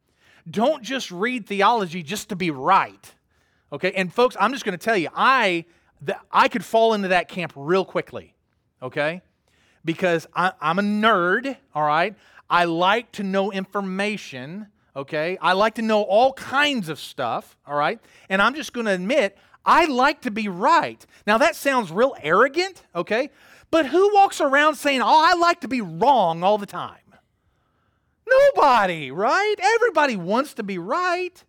[0.49, 3.15] Don't just read theology just to be right.
[3.73, 3.93] Okay?
[3.93, 5.65] And folks, I'm just going to tell you, I
[6.33, 8.35] I could fall into that camp real quickly.
[8.81, 9.23] Okay?
[9.85, 12.15] Because I, I'm a nerd, all right?
[12.49, 15.39] I like to know information okay?
[15.41, 18.01] I like to know all kinds of stuff, all right?
[18.29, 21.05] And I'm just going to admit, I like to be right.
[21.27, 23.31] Now, that sounds real arrogant, okay?
[23.71, 26.97] But who walks around saying, oh, I like to be wrong all the time?
[28.29, 29.57] Nobody, right?
[29.59, 31.45] Everybody wants to be right.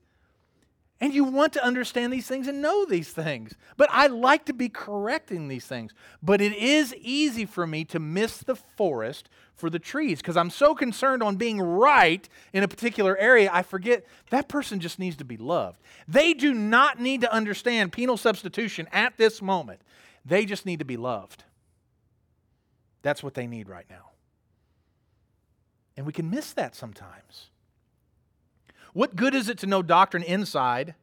[1.00, 3.56] And you want to understand these things and know these things.
[3.76, 5.94] But I like to be correcting these things.
[6.22, 9.28] But it is easy for me to miss the forest
[9.62, 13.62] for the trees because I'm so concerned on being right in a particular area, I
[13.62, 15.80] forget that person just needs to be loved.
[16.08, 19.80] They do not need to understand penal substitution at this moment,
[20.26, 21.45] they just need to be loved.
[23.04, 24.10] That's what they need right now.
[25.95, 27.50] And we can miss that sometimes.
[28.93, 30.95] What good is it to know doctrine inside,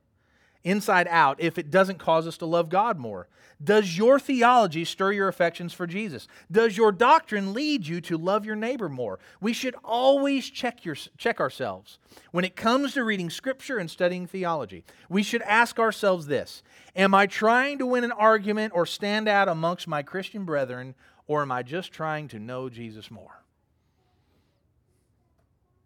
[0.64, 3.28] inside out, if it doesn't cause us to love God more?
[3.62, 6.28] Does your theology stir your affections for Jesus?
[6.50, 9.18] Does your doctrine lead you to love your neighbor more?
[9.40, 11.98] We should always check, your, check ourselves.
[12.30, 16.62] When it comes to reading Scripture and studying theology, we should ask ourselves this
[16.94, 20.94] Am I trying to win an argument or stand out amongst my Christian brethren,
[21.26, 23.42] or am I just trying to know Jesus more?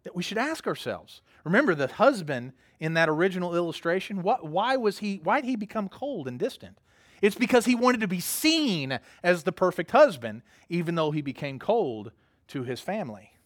[0.03, 1.21] That we should ask ourselves.
[1.43, 2.53] Remember, the husband
[2.83, 6.77] in that original illustration, what, why, was he, why did he become cold and distant?
[7.21, 11.59] It's because he wanted to be seen as the perfect husband, even though he became
[11.59, 12.11] cold
[12.49, 13.37] to his family.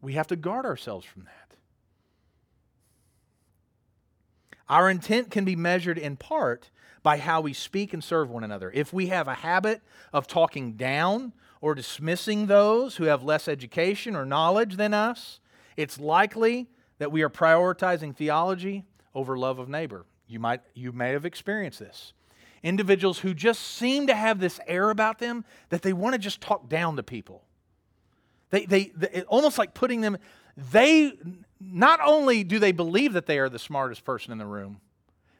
[0.00, 1.54] We have to guard ourselves from that.
[4.66, 6.70] Our intent can be measured in part
[7.02, 8.70] by how we speak and serve one another.
[8.72, 9.82] If we have a habit
[10.14, 15.40] of talking down or dismissing those who have less education or knowledge than us,
[15.76, 18.84] it's likely that we are prioritizing theology
[19.14, 20.04] over love of neighbor.
[20.28, 22.12] You, might, you may have experienced this.
[22.62, 26.42] Individuals who just seem to have this air about them that they want to just
[26.42, 27.42] talk down to people.
[28.50, 30.18] They, they, they almost like putting them,
[30.70, 31.14] they
[31.58, 34.82] not only do they believe that they are the smartest person in the room,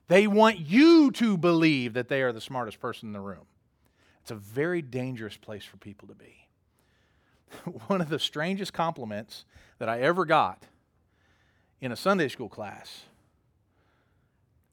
[0.09, 3.45] they want you to believe that they are the smartest person in the room.
[4.23, 6.47] It's a very dangerous place for people to be.
[7.89, 9.45] One of the strangest compliments
[9.79, 10.65] that I ever got
[11.81, 13.05] in a Sunday school class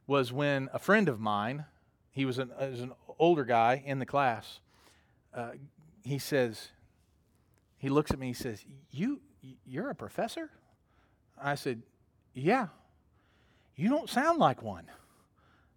[0.05, 1.65] was when a friend of mine,
[2.11, 4.59] he was an, was an older guy in the class,
[5.33, 5.51] uh,
[6.03, 6.69] he says,
[7.77, 9.19] he looks at me, he says, you,
[9.65, 10.49] you're a professor?
[11.41, 11.83] I said,
[12.33, 12.67] yeah.
[13.75, 14.85] You don't sound like one.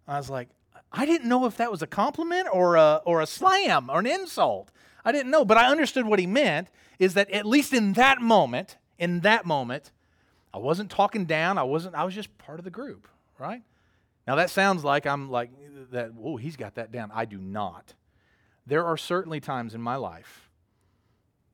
[0.07, 0.49] I was like,
[0.91, 4.07] I didn't know if that was a compliment or a, or a slam or an
[4.07, 4.71] insult.
[5.05, 8.21] I didn't know, but I understood what he meant is that at least in that
[8.21, 9.91] moment, in that moment,
[10.53, 11.57] I wasn't talking down.
[11.57, 13.07] I wasn't, I was just part of the group,
[13.39, 13.61] right?
[14.27, 15.49] Now that sounds like I'm like
[15.91, 17.11] that, oh, he's got that down.
[17.13, 17.93] I do not.
[18.67, 20.49] There are certainly times in my life,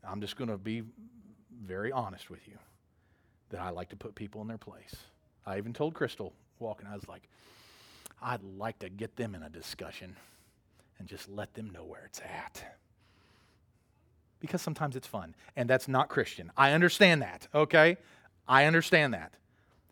[0.08, 0.84] I'm just going to be
[1.64, 2.58] very honest with you,
[3.50, 4.96] that I like to put people in their place.
[5.46, 7.24] I even told Crystal walking, I was like,
[8.22, 10.16] I'd like to get them in a discussion
[11.00, 12.64] and just let them know where it's at.
[14.40, 16.52] Because sometimes it's fun, and that's not Christian.
[16.58, 17.98] I understand that, okay?
[18.48, 19.34] I understand that.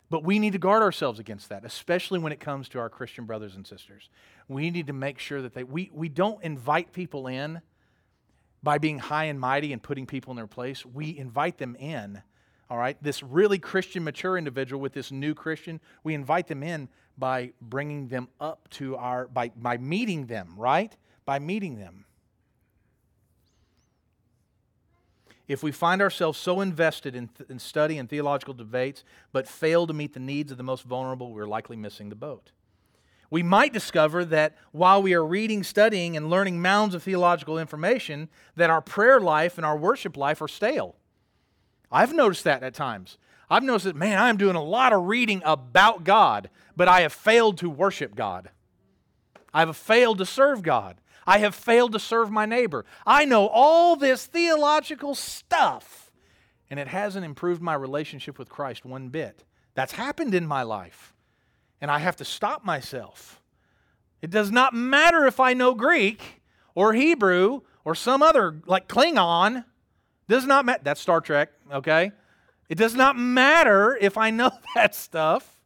[0.08, 3.24] But we need to guard ourselves against that, especially when it comes to our Christian
[3.24, 4.08] brothers and sisters.
[4.48, 7.60] We need to make sure that they, we, we don't invite people in
[8.62, 10.86] by being high and mighty and putting people in their place.
[10.86, 12.22] We invite them in,
[12.70, 12.96] all right?
[13.02, 16.88] This really Christian, mature individual with this new Christian, we invite them in
[17.18, 20.96] by bringing them up to our, by, by meeting them, right?
[21.24, 22.04] By meeting them.
[25.48, 29.86] If we find ourselves so invested in, th- in study and theological debates but fail
[29.86, 32.50] to meet the needs of the most vulnerable, we're likely missing the boat.
[33.30, 38.28] We might discover that while we are reading, studying, and learning mounds of theological information,
[38.54, 40.96] that our prayer life and our worship life are stale.
[41.90, 43.18] I've noticed that at times.
[43.48, 47.12] I've noticed that, man, I'm doing a lot of reading about God, but I have
[47.12, 48.50] failed to worship God.
[49.54, 50.96] I have failed to serve God.
[51.26, 52.84] I have failed to serve my neighbor.
[53.06, 56.12] I know all this theological stuff,
[56.70, 59.44] and it hasn't improved my relationship with Christ one bit.
[59.74, 61.14] That's happened in my life.
[61.80, 63.40] And I have to stop myself.
[64.22, 66.42] It does not matter if I know Greek
[66.74, 69.64] or Hebrew or some other, like Klingon.
[70.28, 70.80] Does not matter.
[70.82, 72.12] That's Star Trek, okay?
[72.68, 75.60] It does not matter if I know that stuff.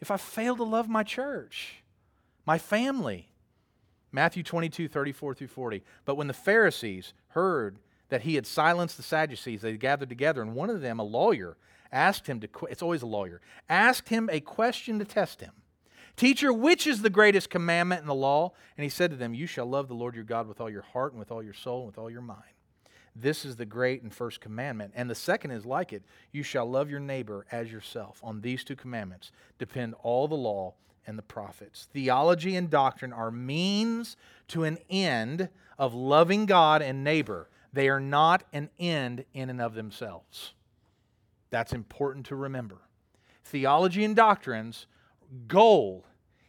[0.00, 1.82] If I fail to love my church,
[2.46, 3.31] my family.
[4.12, 5.82] Matthew 22, 34 through 40.
[6.04, 7.78] But when the Pharisees heard
[8.10, 11.56] that he had silenced the Sadducees, they gathered together, and one of them, a lawyer,
[11.90, 15.52] asked him to, it's always a lawyer, asked him a question to test him.
[16.14, 18.52] Teacher, which is the greatest commandment in the law?
[18.76, 20.82] And he said to them, You shall love the Lord your God with all your
[20.82, 22.42] heart and with all your soul and with all your mind.
[23.14, 24.92] This is the great and first commandment.
[24.94, 28.20] And the second is like it you shall love your neighbor as yourself.
[28.22, 30.74] On these two commandments depend all the law
[31.06, 31.88] and the prophets.
[31.92, 34.16] Theology and doctrine are means
[34.48, 35.48] to an end
[35.78, 40.52] of loving God and neighbor, they are not an end in and of themselves.
[41.50, 42.78] That's important to remember.
[43.44, 44.86] Theology and doctrine's
[45.48, 46.06] goal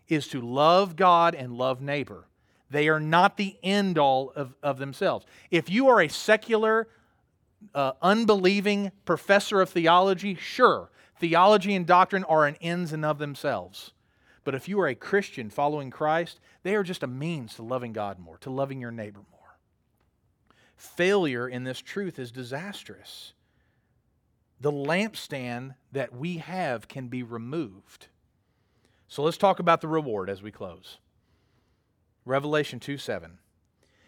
[0.07, 2.27] is to love God and love neighbor.
[2.69, 5.25] They are not the end all of, of themselves.
[5.51, 6.87] If you are a secular,
[7.73, 10.89] uh, unbelieving professor of theology, sure,
[11.19, 13.91] theology and doctrine are an ends and of themselves.
[14.43, 17.93] But if you are a Christian following Christ, they are just a means to loving
[17.93, 19.57] God more, to loving your neighbor more.
[20.75, 23.33] Failure in this truth is disastrous.
[24.59, 28.07] The lampstand that we have can be removed.
[29.07, 30.97] So let's talk about the reward as we close.
[32.25, 33.39] Revelation 2 7.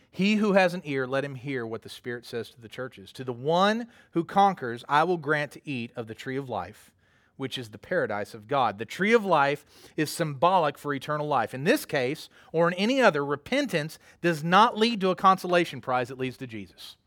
[0.09, 3.11] He who has an ear, let him hear what the Spirit says to the churches.
[3.13, 6.89] To the one who conquers, I will grant to eat of the tree of life,
[7.37, 8.77] which is the paradise of God.
[8.77, 9.65] The tree of life
[9.97, 11.53] is symbolic for eternal life.
[11.53, 16.09] In this case, or in any other, repentance does not lead to a consolation prize,
[16.09, 16.97] it leads to Jesus.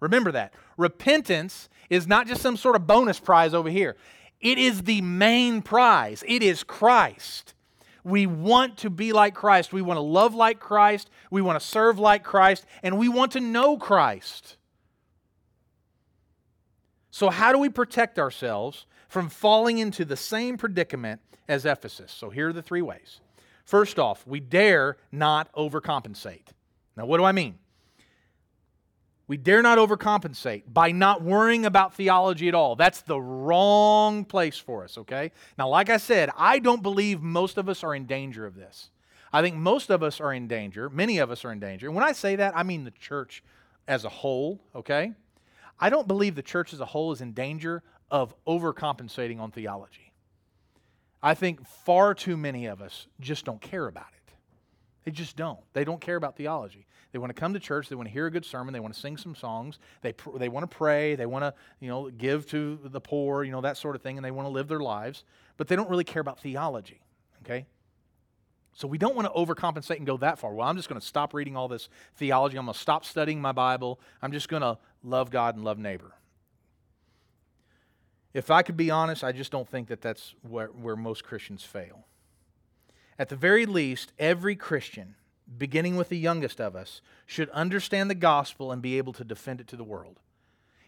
[0.00, 0.52] Remember that.
[0.76, 3.96] Repentance is not just some sort of bonus prize over here,
[4.40, 6.24] it is the main prize.
[6.26, 7.54] It is Christ.
[8.04, 9.72] We want to be like Christ.
[9.72, 11.08] We want to love like Christ.
[11.30, 12.66] We want to serve like Christ.
[12.82, 14.56] And we want to know Christ.
[17.12, 22.10] So, how do we protect ourselves from falling into the same predicament as Ephesus?
[22.10, 23.20] So, here are the three ways.
[23.66, 26.46] First off, we dare not overcompensate.
[26.96, 27.58] Now, what do I mean?
[29.28, 32.74] We dare not overcompensate by not worrying about theology at all.
[32.74, 35.30] That's the wrong place for us, okay?
[35.58, 38.90] Now, like I said, I don't believe most of us are in danger of this.
[39.30, 40.88] I think most of us are in danger.
[40.88, 41.86] Many of us are in danger.
[41.86, 43.42] And when I say that, I mean the church
[43.86, 45.12] as a whole, okay?
[45.78, 47.82] I don't believe the church as a whole is in danger
[48.12, 50.12] of overcompensating on theology.
[51.22, 54.34] I think far too many of us just don't care about it.
[55.04, 55.58] They just don't.
[55.72, 56.86] They don't care about theology.
[57.10, 57.88] They want to come to church.
[57.88, 58.72] They want to hear a good sermon.
[58.72, 59.78] They want to sing some songs.
[60.02, 61.14] They, pr- they want to pray.
[61.14, 64.18] They want to, you know, give to the poor, you know, that sort of thing.
[64.18, 65.24] And they want to live their lives.
[65.56, 67.00] But they don't really care about theology,
[67.44, 67.66] okay?
[68.74, 70.54] So we don't want to overcompensate and go that far.
[70.54, 72.56] Well, I'm just going to stop reading all this theology.
[72.56, 74.00] I'm going to stop studying my Bible.
[74.22, 76.12] I'm just going to love God and love neighbor.
[78.34, 81.64] If I could be honest, I just don't think that that's where, where most Christians
[81.64, 82.06] fail.
[83.18, 85.16] At the very least, every Christian
[85.58, 89.60] beginning with the youngest of us, should understand the gospel and be able to defend
[89.60, 90.18] it to the world.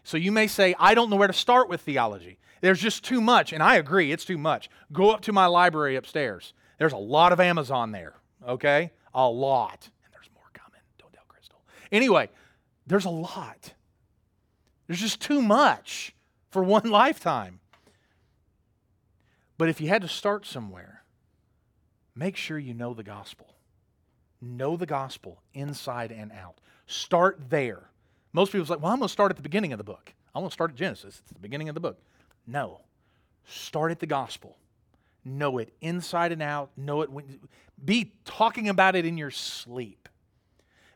[0.03, 2.37] So you may say, I don't know where to start with theology.
[2.61, 4.69] There's just too much, and I agree, it's too much.
[4.91, 6.53] Go up to my library upstairs.
[6.77, 8.15] There's a lot of Amazon there,
[8.47, 8.91] okay?
[9.13, 9.89] A lot.
[10.03, 10.81] And there's more coming.
[10.97, 11.61] Don't tell Crystal.
[11.91, 12.29] Anyway,
[12.87, 13.73] there's a lot.
[14.87, 16.13] There's just too much
[16.55, 17.59] for one lifetime.
[19.57, 21.03] But if you had to start somewhere,
[22.15, 23.47] make sure you know the gospel.
[24.41, 26.55] Know the gospel inside and out.
[26.87, 27.89] Start there.
[28.31, 30.13] Most people say, well, I'm going to start at the beginning of the book.
[30.33, 31.19] I'm going to start at Genesis.
[31.23, 31.99] It's the beginning of the book.
[32.47, 32.79] No.
[33.45, 34.55] Start at the gospel.
[35.25, 36.69] Know it inside and out.
[36.77, 37.09] Know it.
[37.09, 37.41] When,
[37.83, 40.07] be talking about it in your sleep.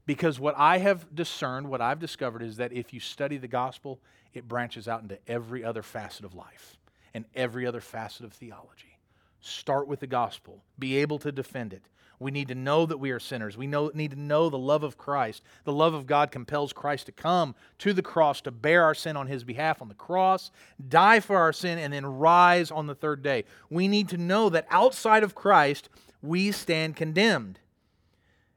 [0.06, 4.00] Because what I have discerned, what I've discovered is that if you study the gospel,
[4.34, 6.78] it branches out into every other facet of life
[7.14, 8.98] and every other facet of theology.
[9.42, 10.64] Start with the gospel.
[10.78, 11.84] Be able to defend it.
[12.20, 13.58] We need to know that we are sinners.
[13.58, 15.42] We know, need to know the love of Christ.
[15.64, 19.16] The love of God compels Christ to come to the cross to bear our sin
[19.16, 20.52] on his behalf on the cross,
[20.90, 23.46] die for our sin, and then rise on the third day.
[23.70, 25.88] We need to know that outside of Christ,
[26.22, 27.60] we stand condemned.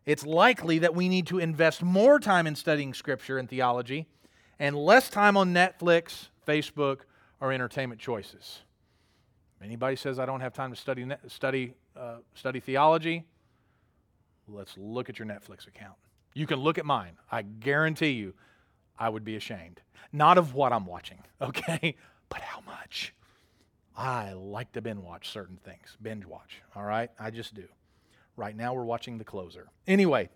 [0.04, 4.08] It's likely that we need to invest more time in studying Scripture and theology
[4.62, 7.00] and less time on Netflix, Facebook,
[7.40, 8.60] or entertainment choices.
[9.60, 13.24] Anybody says I don't have time to study, study, uh, study theology,
[14.46, 15.96] let's look at your Netflix account.
[16.34, 17.16] You can look at mine.
[17.30, 18.34] I guarantee you,
[18.96, 19.80] I would be ashamed.
[20.12, 21.96] Not of what I'm watching, okay,
[22.28, 23.14] but how much.
[23.96, 25.96] I like to binge watch certain things.
[26.00, 27.10] Binge watch, all right?
[27.18, 27.64] I just do.
[28.36, 29.66] Right now, we're watching The Closer.
[29.88, 30.28] Anyway,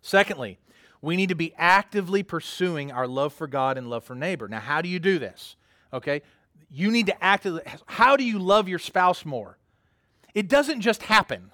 [0.00, 0.60] secondly,
[1.00, 4.48] we need to be actively pursuing our love for God and love for neighbor.
[4.48, 5.56] Now, how do you do this?
[5.92, 6.22] Okay?
[6.70, 9.58] You need to actively, how do you love your spouse more?
[10.34, 11.50] It doesn't just happen.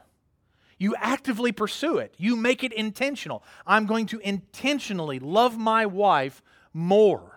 [0.79, 2.15] You actively pursue it.
[2.19, 3.45] You make it intentional.
[3.67, 6.43] I'm going to intentionally love my wife
[6.73, 7.31] more.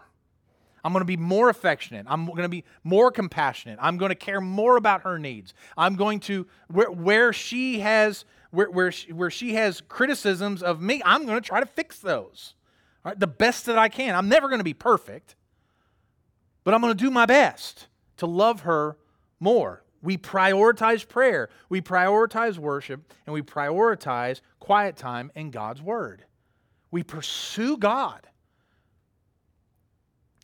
[0.84, 2.06] I'm going to be more affectionate.
[2.10, 3.78] I'm going to be more compassionate.
[3.82, 5.54] I'm going to care more about her needs.
[5.78, 8.26] I'm going to, where, where she has,
[8.58, 12.00] where, where, she, where she has criticisms of me, I'm going to try to fix
[12.00, 12.56] those.
[13.16, 14.16] The best that I can.
[14.16, 15.36] I'm never going to be perfect,
[16.64, 17.86] but I'm going to do my best
[18.18, 18.98] to love her
[19.40, 19.84] more.
[20.02, 26.26] We prioritize prayer, we prioritize worship, and we prioritize quiet time in God's Word.
[26.90, 28.26] We pursue God.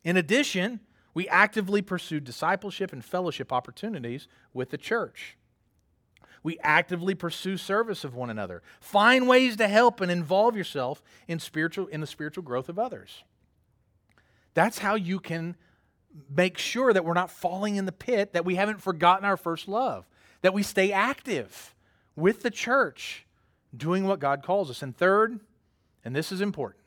[0.04, 0.78] In addition,
[1.14, 5.36] we actively pursue discipleship and fellowship opportunities with the church.
[6.44, 8.62] We actively pursue service of one another.
[8.78, 13.24] Find ways to help and involve yourself in spiritual in the spiritual growth of others.
[14.52, 15.56] That's how you can
[16.30, 19.66] make sure that we're not falling in the pit, that we haven't forgotten our first
[19.66, 20.06] love,
[20.42, 21.74] that we stay active
[22.14, 23.26] with the church,
[23.76, 24.82] doing what God calls us.
[24.82, 25.40] And third,
[26.04, 26.84] and this is important,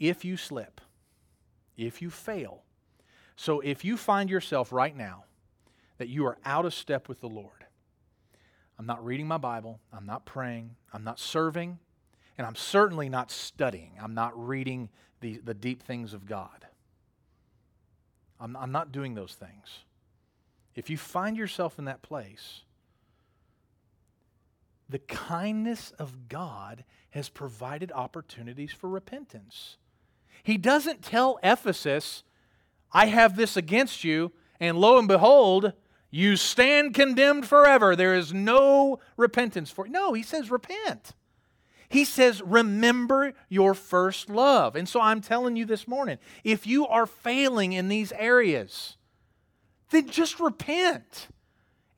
[0.00, 0.80] if you slip,
[1.76, 2.62] if you fail.
[3.36, 5.24] So if you find yourself right now
[5.98, 7.59] that you are out of step with the Lord,
[8.80, 11.78] I'm not reading my Bible, I'm not praying, I'm not serving,
[12.38, 13.92] and I'm certainly not studying.
[14.00, 14.88] I'm not reading
[15.20, 16.66] the, the deep things of God.
[18.40, 19.84] I'm, I'm not doing those things.
[20.74, 22.62] If you find yourself in that place,
[24.88, 29.76] the kindness of God has provided opportunities for repentance.
[30.42, 32.22] He doesn't tell Ephesus,
[32.92, 35.74] I have this against you, and lo and behold,
[36.10, 37.94] you stand condemned forever.
[37.94, 39.92] There is no repentance for you.
[39.92, 41.12] No, he says, repent.
[41.88, 44.76] He says, remember your first love.
[44.76, 48.96] And so I'm telling you this morning if you are failing in these areas,
[49.90, 51.28] then just repent.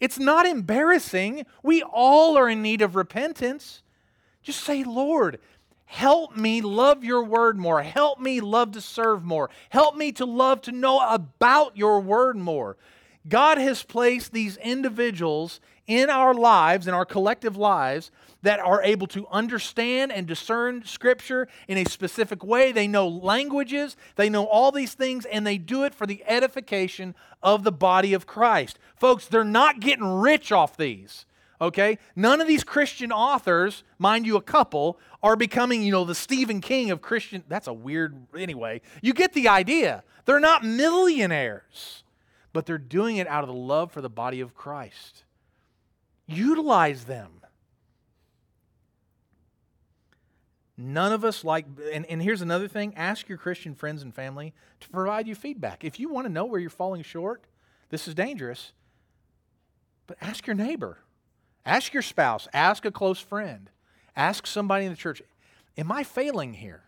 [0.00, 1.46] It's not embarrassing.
[1.62, 3.82] We all are in need of repentance.
[4.42, 5.38] Just say, Lord,
[5.92, 7.82] Help me love your word more.
[7.82, 9.50] Help me love to serve more.
[9.68, 12.78] Help me to love to know about your word more.
[13.28, 18.10] God has placed these individuals in our lives, in our collective lives,
[18.42, 22.72] that are able to understand and discern Scripture in a specific way.
[22.72, 27.14] They know languages, they know all these things, and they do it for the edification
[27.42, 28.78] of the body of Christ.
[28.96, 31.26] Folks, they're not getting rich off these
[31.62, 31.96] okay?
[32.16, 36.60] None of these Christian authors, mind you, a couple, are becoming, you know, the Stephen
[36.60, 37.44] King of Christian.
[37.48, 38.80] That's a weird, anyway.
[39.00, 40.02] You get the idea.
[40.24, 42.01] They're not millionaires,
[42.52, 45.24] but they're doing it out of the love for the body of Christ.
[46.26, 47.40] Utilize them.
[50.76, 54.52] None of us like, and, and here's another thing ask your Christian friends and family
[54.80, 55.84] to provide you feedback.
[55.84, 57.44] If you want to know where you're falling short,
[57.90, 58.72] this is dangerous,
[60.06, 60.98] but ask your neighbor.
[61.64, 63.70] Ask your spouse, ask a close friend,
[64.16, 65.22] ask somebody in the church,
[65.78, 66.82] Am I failing here?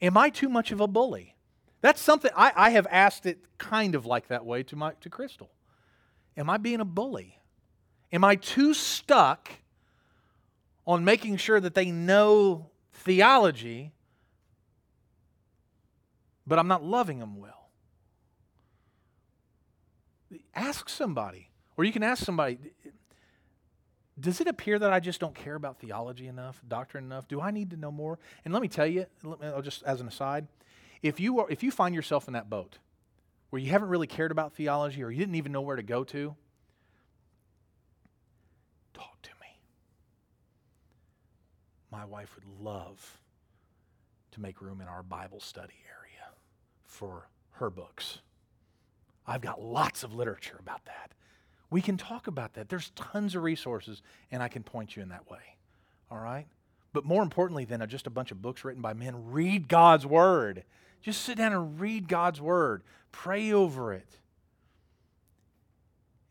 [0.00, 1.34] Am I too much of a bully?
[1.80, 5.10] That's something I, I have asked it kind of like that way to, my, to
[5.10, 5.50] Crystal.
[6.36, 7.38] Am I being a bully?
[8.12, 9.50] Am I too stuck
[10.86, 13.92] on making sure that they know theology,
[16.46, 17.68] but I'm not loving them well?
[20.54, 21.50] Ask somebody.
[21.76, 22.58] Or you can ask somebody,
[24.18, 27.28] does it appear that I just don't care about theology enough, doctrine enough?
[27.28, 28.18] Do I need to know more?
[28.44, 29.06] And let me tell you,
[29.62, 30.48] just as an aside,
[31.02, 32.78] if you, are, if you find yourself in that boat
[33.50, 36.04] where you haven't really cared about theology or you didn't even know where to go
[36.04, 36.34] to,
[38.94, 39.58] talk to me.
[41.90, 43.20] My wife would love
[44.32, 46.34] to make room in our Bible study area
[46.84, 48.18] for her books.
[49.26, 51.12] I've got lots of literature about that.
[51.70, 52.68] We can talk about that.
[52.70, 55.56] There's tons of resources, and I can point you in that way.
[56.10, 56.46] All right?
[56.92, 60.64] But more importantly than just a bunch of books written by men, read God's Word.
[61.02, 62.82] Just sit down and read God's Word,
[63.12, 64.18] pray over it.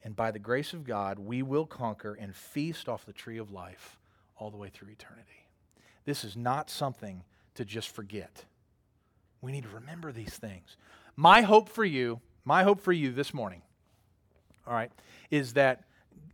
[0.04, 3.52] And by the grace of God, we will conquer and feast off the tree of
[3.52, 4.00] life
[4.38, 5.48] all the way through eternity.
[6.06, 7.24] This is not something
[7.56, 8.46] to just forget.
[9.42, 10.78] We need to remember these things.
[11.16, 13.62] My hope for you, my hope for you this morning
[14.68, 14.92] all right,
[15.32, 15.84] is that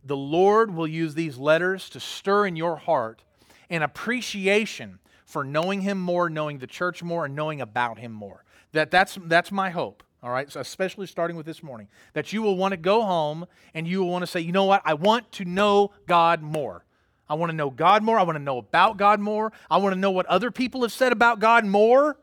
[0.04, 3.22] the Lord will use these letters to stir in your heart
[3.70, 8.44] an appreciation for knowing Him more, knowing the church more, and knowing about Him more.
[8.72, 12.42] That, that's, that's my hope, all right, so especially starting with this morning, that you
[12.42, 14.94] will want to go home and you will want to say, you know what, I
[14.94, 16.84] want to know God more.
[17.28, 18.18] I want to know God more.
[18.18, 19.52] I want to know about God more.
[19.70, 22.18] I want to know what other people have said about God more.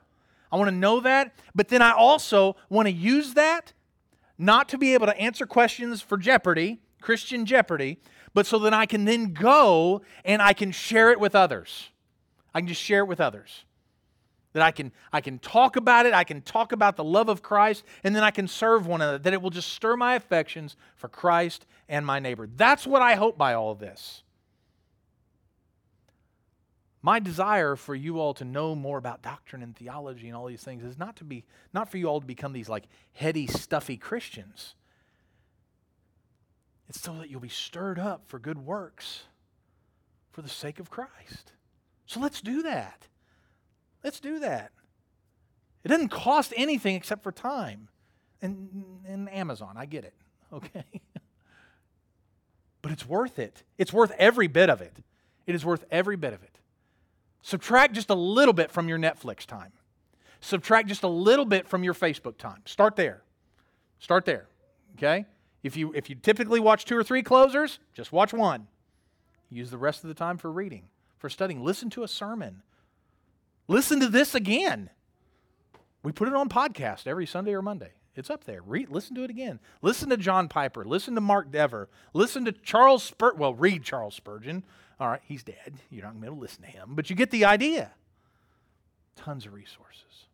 [0.51, 1.33] I want to know that.
[1.55, 3.73] But then I also want to use that
[4.37, 7.99] not to be able to answer questions for Jeopardy, Christian Jeopardy,
[8.33, 11.89] but so that I can then go and I can share it with others.
[12.53, 13.65] I can just share it with others.
[14.53, 17.41] That I can, I can talk about it, I can talk about the love of
[17.41, 19.17] Christ, and then I can serve one another.
[19.17, 22.49] That it will just stir my affections for Christ and my neighbor.
[22.53, 24.23] That's what I hope by all of this.
[27.01, 30.63] My desire for you all to know more about doctrine and theology and all these
[30.63, 32.83] things is not to be not for you all to become these like
[33.13, 34.75] heady, stuffy Christians.
[36.89, 39.23] It's so that you'll be stirred up for good works
[40.31, 41.53] for the sake of Christ.
[42.11, 43.07] So let's do that.
[44.03, 44.73] Let's do that.
[45.85, 47.87] It doesn't cost anything except for time.
[48.41, 50.13] And, and Amazon, I get it.
[50.53, 50.83] Okay.
[52.81, 53.63] but it's worth it.
[53.77, 54.97] It's worth every bit of it.
[55.47, 56.59] It is worth every bit of it.
[57.41, 59.71] Subtract just a little bit from your Netflix time.
[60.41, 62.63] Subtract just a little bit from your Facebook time.
[62.65, 63.21] Start there.
[63.99, 64.49] Start there.
[64.97, 65.25] Okay?
[65.63, 68.67] If you if you typically watch two or three closers, just watch one.
[69.49, 70.89] Use the rest of the time for reading,
[71.21, 71.63] for studying.
[71.63, 72.63] Listen to a sermon.
[73.67, 74.89] Listen to this again.
[76.03, 77.91] We put it on podcast every Sunday or Monday.
[78.15, 78.61] It's up there.
[78.63, 79.59] Read, listen to it again.
[79.83, 80.83] Listen to John Piper.
[80.83, 81.87] Listen to Mark Dever.
[82.13, 83.39] Listen to Charles Spurgeon.
[83.39, 84.63] Well, read Charles Spurgeon.
[84.99, 85.75] All right, he's dead.
[85.91, 87.91] You're not going to listen to him, but you get the idea.
[89.15, 90.25] Tons of resources.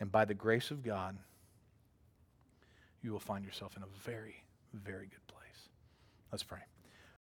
[0.00, 1.18] And by the grace of God,
[3.02, 5.68] you will find yourself in a very, very good place.
[6.30, 6.60] Let's pray.